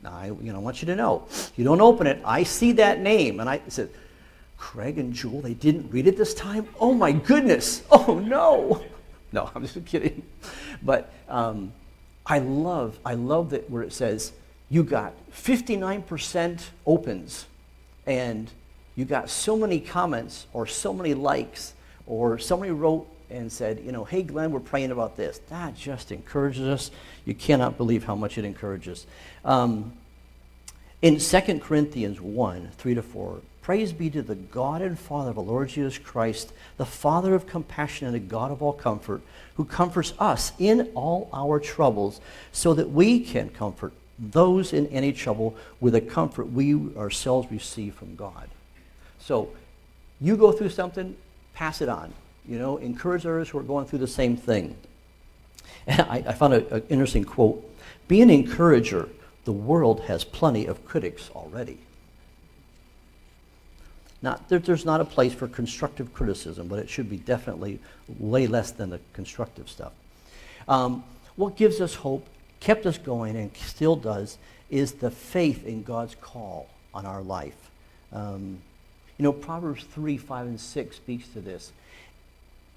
I, 0.08 0.28
you 0.28 0.52
know, 0.52 0.56
I 0.56 0.60
want 0.60 0.82
you 0.82 0.86
to 0.88 0.96
know, 0.96 1.28
you 1.56 1.64
don't 1.64 1.82
open 1.82 2.08
it. 2.08 2.22
I 2.26 2.44
see 2.44 2.74
that 2.74 3.00
name, 3.00 3.40
and 3.40 3.50
I 3.50 3.62
said, 3.68 3.90
Craig 4.58 4.98
and 4.98 5.14
Jewel, 5.14 5.42
they 5.42 5.54
didn't 5.54 5.92
read 5.92 6.08
it 6.08 6.18
this 6.18 6.34
time. 6.34 6.68
Oh 6.80 6.94
my 6.94 7.12
goodness! 7.12 7.84
Oh 7.92 8.20
no! 8.20 8.84
No, 9.34 9.50
I'm 9.56 9.66
just 9.66 9.84
kidding. 9.88 10.22
But 10.84 11.12
um, 11.28 11.74
I 12.24 12.38
love, 12.38 13.00
I 13.04 13.16
love 13.16 13.50
that 13.50 13.68
where 13.68 13.82
it 13.82 13.92
says 13.92 14.32
you 14.70 14.84
got 14.84 15.14
59% 15.32 16.66
opens, 16.86 17.48
and 18.06 18.52
you 18.96 19.06
got 19.06 19.32
so 19.32 19.58
many 19.58 19.80
comments 19.80 20.46
or 20.54 20.68
so 20.68 20.94
many 20.94 21.16
likes, 21.16 21.74
or 22.06 22.38
somebody 22.38 22.72
wrote 22.72 23.08
and 23.30 23.52
said, 23.52 23.80
you 23.80 23.92
know, 23.92 24.04
hey 24.04 24.24
Glenn, 24.24 24.52
we're 24.52 24.60
praying 24.60 24.92
about 24.92 25.18
this. 25.18 25.40
That 25.50 25.76
just 25.76 26.12
encourages 26.12 26.68
us. 26.68 26.92
You 27.26 27.34
cannot 27.34 27.78
believe 27.78 28.04
how 28.04 28.16
much 28.16 28.38
it 28.38 28.46
encourages. 28.46 29.06
Um, 29.44 29.94
in 31.02 31.20
2 31.20 31.60
Corinthians 31.60 32.22
1 32.22 32.72
3 32.78 32.96
to 32.96 33.02
4, 33.02 33.42
praise 33.62 33.92
be 33.92 34.10
to 34.10 34.22
the 34.22 34.36
God 34.36 34.82
and 34.82 34.98
Father 34.98 35.32
of 35.32 35.38
our 35.38 35.44
Lord 35.44 35.70
Jesus 35.70 35.98
Christ, 35.98 36.54
the 36.78 36.86
Father 36.86 37.36
of 37.36 37.48
compassion 37.48 38.08
and 38.08 38.16
the 38.16 38.20
God 38.20 38.52
of 38.52 38.62
all 38.62 38.74
comfort, 38.74 39.22
who 39.56 39.66
comforts 39.66 40.14
us 40.20 40.54
in 40.60 40.92
all 40.96 41.30
our 41.34 41.60
troubles, 41.60 42.22
so 42.52 42.74
that 42.74 42.90
we 42.92 43.20
can 43.20 43.50
comfort 43.50 43.94
those 44.18 44.74
in 44.74 44.88
any 44.88 45.12
trouble 45.12 45.56
with 45.80 45.94
the 45.94 46.02
comfort 46.02 46.52
we 46.52 46.74
ourselves 46.96 47.52
receive 47.52 47.96
from 47.96 48.16
God. 48.16 48.48
So 49.20 49.50
you 50.22 50.38
go 50.38 50.52
through 50.52 50.70
something, 50.70 51.16
pass 51.54 51.82
it 51.82 51.90
on. 51.90 52.14
You 52.48 52.60
know, 52.60 52.78
encourage 52.78 53.26
others 53.26 53.50
who 53.50 53.60
are 53.60 53.64
going 53.64 53.86
through 53.86 54.00
the 54.00 54.08
same 54.08 54.36
thing. 54.38 54.76
And 55.88 56.02
I, 56.02 56.24
I 56.28 56.34
found 56.34 56.54
an 56.54 56.84
interesting 56.90 57.24
quote. 57.24 57.70
Be 58.08 58.22
an 58.22 58.30
encourager 58.30 59.10
the 59.46 59.52
world 59.52 60.02
has 60.02 60.24
plenty 60.24 60.66
of 60.66 60.86
critics 60.86 61.30
already. 61.36 61.78
Not, 64.22 64.48
there, 64.48 64.60
there's 64.60 64.86
not 64.86 65.02
a 65.02 65.06
place 65.06 65.34
for 65.34 65.48
constructive 65.50 66.14
criticism, 66.14 66.70
but 66.70 66.80
it 66.80 66.90
should 66.90 67.10
be 67.10 67.18
definitely 67.18 67.80
way 68.20 68.48
less 68.48 68.72
than 68.72 68.90
the 68.90 69.02
constructive 69.12 69.70
stuff. 69.70 69.92
Um, 70.68 71.04
what 71.36 71.58
gives 71.58 71.82
us 71.82 71.96
hope, 71.96 72.26
kept 72.62 72.86
us 72.86 72.98
going, 72.98 73.36
and 73.36 73.56
still 73.58 73.98
does, 73.98 74.38
is 74.70 74.94
the 74.94 75.12
faith 75.12 75.66
in 75.66 75.84
God's 75.84 76.16
call 76.16 76.70
on 76.94 77.06
our 77.06 77.22
life. 77.22 77.70
Um, 78.14 78.60
you 79.18 79.24
know, 79.24 79.34
Proverbs 79.34 79.84
3, 79.84 80.18
5, 80.18 80.48
and 80.48 80.60
6 80.60 80.96
speaks 80.96 81.28
to 81.30 81.42
this. 81.42 81.74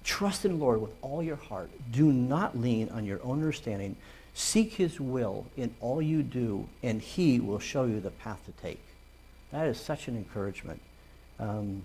Trust 0.07 0.45
in 0.45 0.57
the 0.57 0.57
Lord 0.57 0.81
with 0.81 0.91
all 1.01 1.21
your 1.21 1.35
heart. 1.35 1.69
Do 1.91 2.13
not 2.13 2.57
lean 2.57 2.87
on 2.89 3.05
your 3.05 3.19
own 3.23 3.39
understanding. 3.39 3.97
Seek 4.33 4.71
his 4.71 5.01
will 5.01 5.45
in 5.57 5.75
all 5.81 6.01
you 6.01 6.23
do, 6.23 6.69
and 6.81 7.01
he 7.01 7.41
will 7.41 7.59
show 7.59 7.83
you 7.83 7.99
the 7.99 8.09
path 8.09 8.39
to 8.45 8.53
take. 8.53 8.79
That 9.51 9.67
is 9.67 9.77
such 9.77 10.07
an 10.07 10.15
encouragement. 10.15 10.79
Um, 11.41 11.83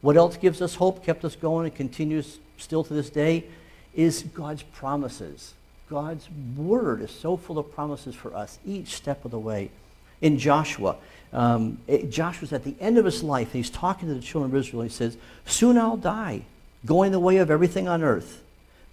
what 0.00 0.16
else 0.16 0.36
gives 0.36 0.60
us 0.60 0.74
hope, 0.74 1.04
kept 1.04 1.24
us 1.24 1.36
going, 1.36 1.66
and 1.66 1.74
continues 1.74 2.40
still 2.58 2.82
to 2.82 2.94
this 2.94 3.10
day, 3.10 3.44
is 3.94 4.24
God's 4.34 4.64
promises. 4.64 5.54
God's 5.88 6.28
word 6.56 7.00
is 7.00 7.12
so 7.12 7.36
full 7.36 7.60
of 7.60 7.72
promises 7.72 8.16
for 8.16 8.34
us 8.34 8.58
each 8.66 8.88
step 8.96 9.24
of 9.24 9.30
the 9.30 9.38
way. 9.38 9.70
In 10.20 10.36
Joshua, 10.36 10.96
um, 11.32 11.78
it, 11.86 12.10
Joshua's 12.10 12.52
at 12.52 12.64
the 12.64 12.74
end 12.80 12.98
of 12.98 13.04
his 13.04 13.22
life, 13.22 13.54
and 13.54 13.64
he's 13.64 13.70
talking 13.70 14.08
to 14.08 14.14
the 14.14 14.20
children 14.20 14.50
of 14.50 14.56
Israel. 14.56 14.82
He 14.82 14.88
says, 14.88 15.16
Soon 15.46 15.78
I'll 15.78 15.96
die, 15.96 16.42
going 16.84 17.12
the 17.12 17.20
way 17.20 17.36
of 17.36 17.50
everything 17.50 17.88
on 17.88 18.02
earth. 18.02 18.42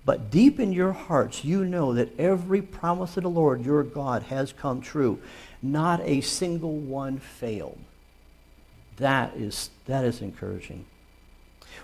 But 0.06 0.32
deep 0.32 0.60
in 0.60 0.74
your 0.74 0.94
hearts, 0.94 1.44
you 1.44 1.66
know 1.66 1.94
that 1.94 2.18
every 2.20 2.62
promise 2.62 3.18
of 3.18 3.24
the 3.24 3.30
Lord 3.30 3.66
your 3.66 3.84
God 3.84 4.24
has 4.24 4.54
come 4.54 4.82
true. 4.82 5.20
Not 5.62 6.02
a 6.02 6.22
single 6.22 6.78
one 6.78 7.20
failed. 7.20 7.78
That 8.98 9.36
is, 9.36 9.70
that 9.86 10.06
is 10.06 10.22
encouraging. 10.22 10.86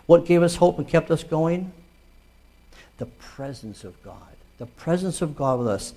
What 0.05 0.25
gave 0.25 0.43
us 0.43 0.55
hope 0.55 0.77
and 0.77 0.87
kept 0.87 1.11
us 1.11 1.23
going? 1.23 1.71
The 2.97 3.05
presence 3.05 3.83
of 3.83 4.01
God. 4.03 4.17
The 4.57 4.65
presence 4.65 5.21
of 5.21 5.35
God 5.35 5.59
with 5.59 5.67
us. 5.67 5.93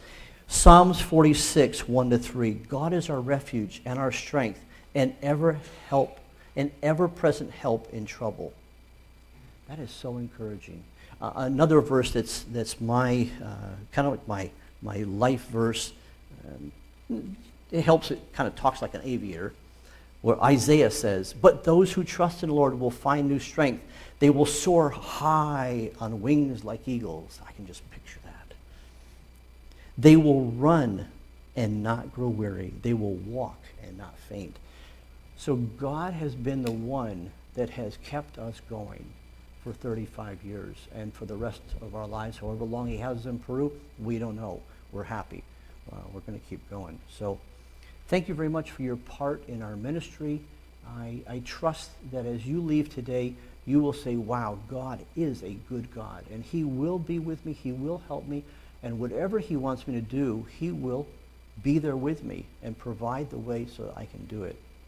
Psalms 0.48 1.00
46, 1.00 1.86
1 1.88 2.10
to 2.10 2.18
3. 2.18 2.52
God 2.52 2.92
is 2.92 3.10
our 3.10 3.20
refuge 3.20 3.82
and 3.84 3.98
our 3.98 4.10
strength 4.12 4.64
and 4.94 5.14
ever 5.22 5.58
help, 5.88 6.18
and 6.56 6.70
ever 6.82 7.06
present 7.06 7.50
help 7.50 7.92
in 7.92 8.06
trouble. 8.06 8.52
That 9.68 9.78
is 9.80 9.90
so 9.90 10.16
encouraging. 10.16 10.82
Uh, 11.20 11.32
another 11.36 11.80
verse 11.80 12.10
that's, 12.10 12.44
that's 12.44 12.80
my, 12.80 13.28
uh, 13.44 13.74
kind 13.92 14.08
of 14.08 14.14
like 14.14 14.28
my, 14.28 14.50
my 14.80 15.02
life 15.04 15.46
verse, 15.48 15.92
um, 17.10 17.36
it 17.70 17.82
helps, 17.82 18.10
it 18.10 18.32
kind 18.32 18.46
of 18.46 18.56
talks 18.56 18.80
like 18.80 18.94
an 18.94 19.02
aviator, 19.04 19.52
where 20.22 20.42
Isaiah 20.42 20.90
says, 20.90 21.34
But 21.34 21.64
those 21.64 21.92
who 21.92 22.02
trust 22.02 22.42
in 22.42 22.48
the 22.48 22.54
Lord 22.54 22.80
will 22.80 22.90
find 22.90 23.28
new 23.28 23.38
strength. 23.38 23.84
They 24.20 24.30
will 24.30 24.46
soar 24.46 24.88
high 24.88 25.90
on 26.00 26.22
wings 26.22 26.64
like 26.64 26.88
eagles. 26.88 27.38
I 27.46 27.52
can 27.52 27.66
just 27.66 27.88
picture 27.90 28.20
that. 28.24 28.54
They 29.98 30.16
will 30.16 30.46
run 30.46 31.08
and 31.56 31.82
not 31.82 32.14
grow 32.14 32.28
weary. 32.28 32.72
They 32.82 32.94
will 32.94 33.14
walk 33.14 33.60
and 33.84 33.98
not 33.98 34.18
faint. 34.18 34.56
So 35.36 35.56
God 35.56 36.14
has 36.14 36.34
been 36.34 36.62
the 36.62 36.70
one 36.70 37.32
that 37.54 37.70
has 37.70 37.98
kept 38.02 38.38
us 38.38 38.60
going 38.70 39.04
for 39.68 39.74
35 39.74 40.42
years. 40.44 40.76
And 40.94 41.12
for 41.12 41.26
the 41.26 41.36
rest 41.36 41.60
of 41.82 41.94
our 41.94 42.06
lives, 42.06 42.38
however 42.38 42.64
long 42.64 42.88
he 42.88 42.96
has 42.98 43.26
in 43.26 43.38
Peru, 43.38 43.70
we 43.98 44.18
don't 44.18 44.36
know. 44.36 44.62
We're 44.92 45.04
happy. 45.04 45.42
Uh, 45.92 45.96
we're 46.12 46.20
going 46.20 46.38
to 46.38 46.46
keep 46.46 46.68
going. 46.70 46.98
So 47.10 47.38
thank 48.08 48.28
you 48.28 48.34
very 48.34 48.48
much 48.48 48.70
for 48.70 48.82
your 48.82 48.96
part 48.96 49.46
in 49.46 49.62
our 49.62 49.76
ministry. 49.76 50.40
I, 50.86 51.20
I 51.28 51.42
trust 51.44 51.90
that 52.12 52.24
as 52.24 52.46
you 52.46 52.62
leave 52.62 52.94
today, 52.94 53.34
you 53.66 53.80
will 53.80 53.92
say, 53.92 54.16
wow, 54.16 54.58
God 54.70 55.00
is 55.14 55.42
a 55.42 55.52
good 55.68 55.94
God. 55.94 56.24
And 56.32 56.42
he 56.42 56.64
will 56.64 56.98
be 56.98 57.18
with 57.18 57.44
me. 57.44 57.52
He 57.52 57.72
will 57.72 58.00
help 58.08 58.26
me. 58.26 58.44
And 58.82 58.98
whatever 58.98 59.38
he 59.38 59.56
wants 59.56 59.86
me 59.86 59.94
to 59.94 60.00
do, 60.00 60.46
he 60.58 60.70
will 60.70 61.06
be 61.62 61.78
there 61.78 61.96
with 61.96 62.24
me 62.24 62.46
and 62.62 62.78
provide 62.78 63.28
the 63.28 63.38
way 63.38 63.66
so 63.66 63.84
that 63.84 63.98
I 63.98 64.06
can 64.06 64.24
do 64.26 64.44
it. 64.44 64.56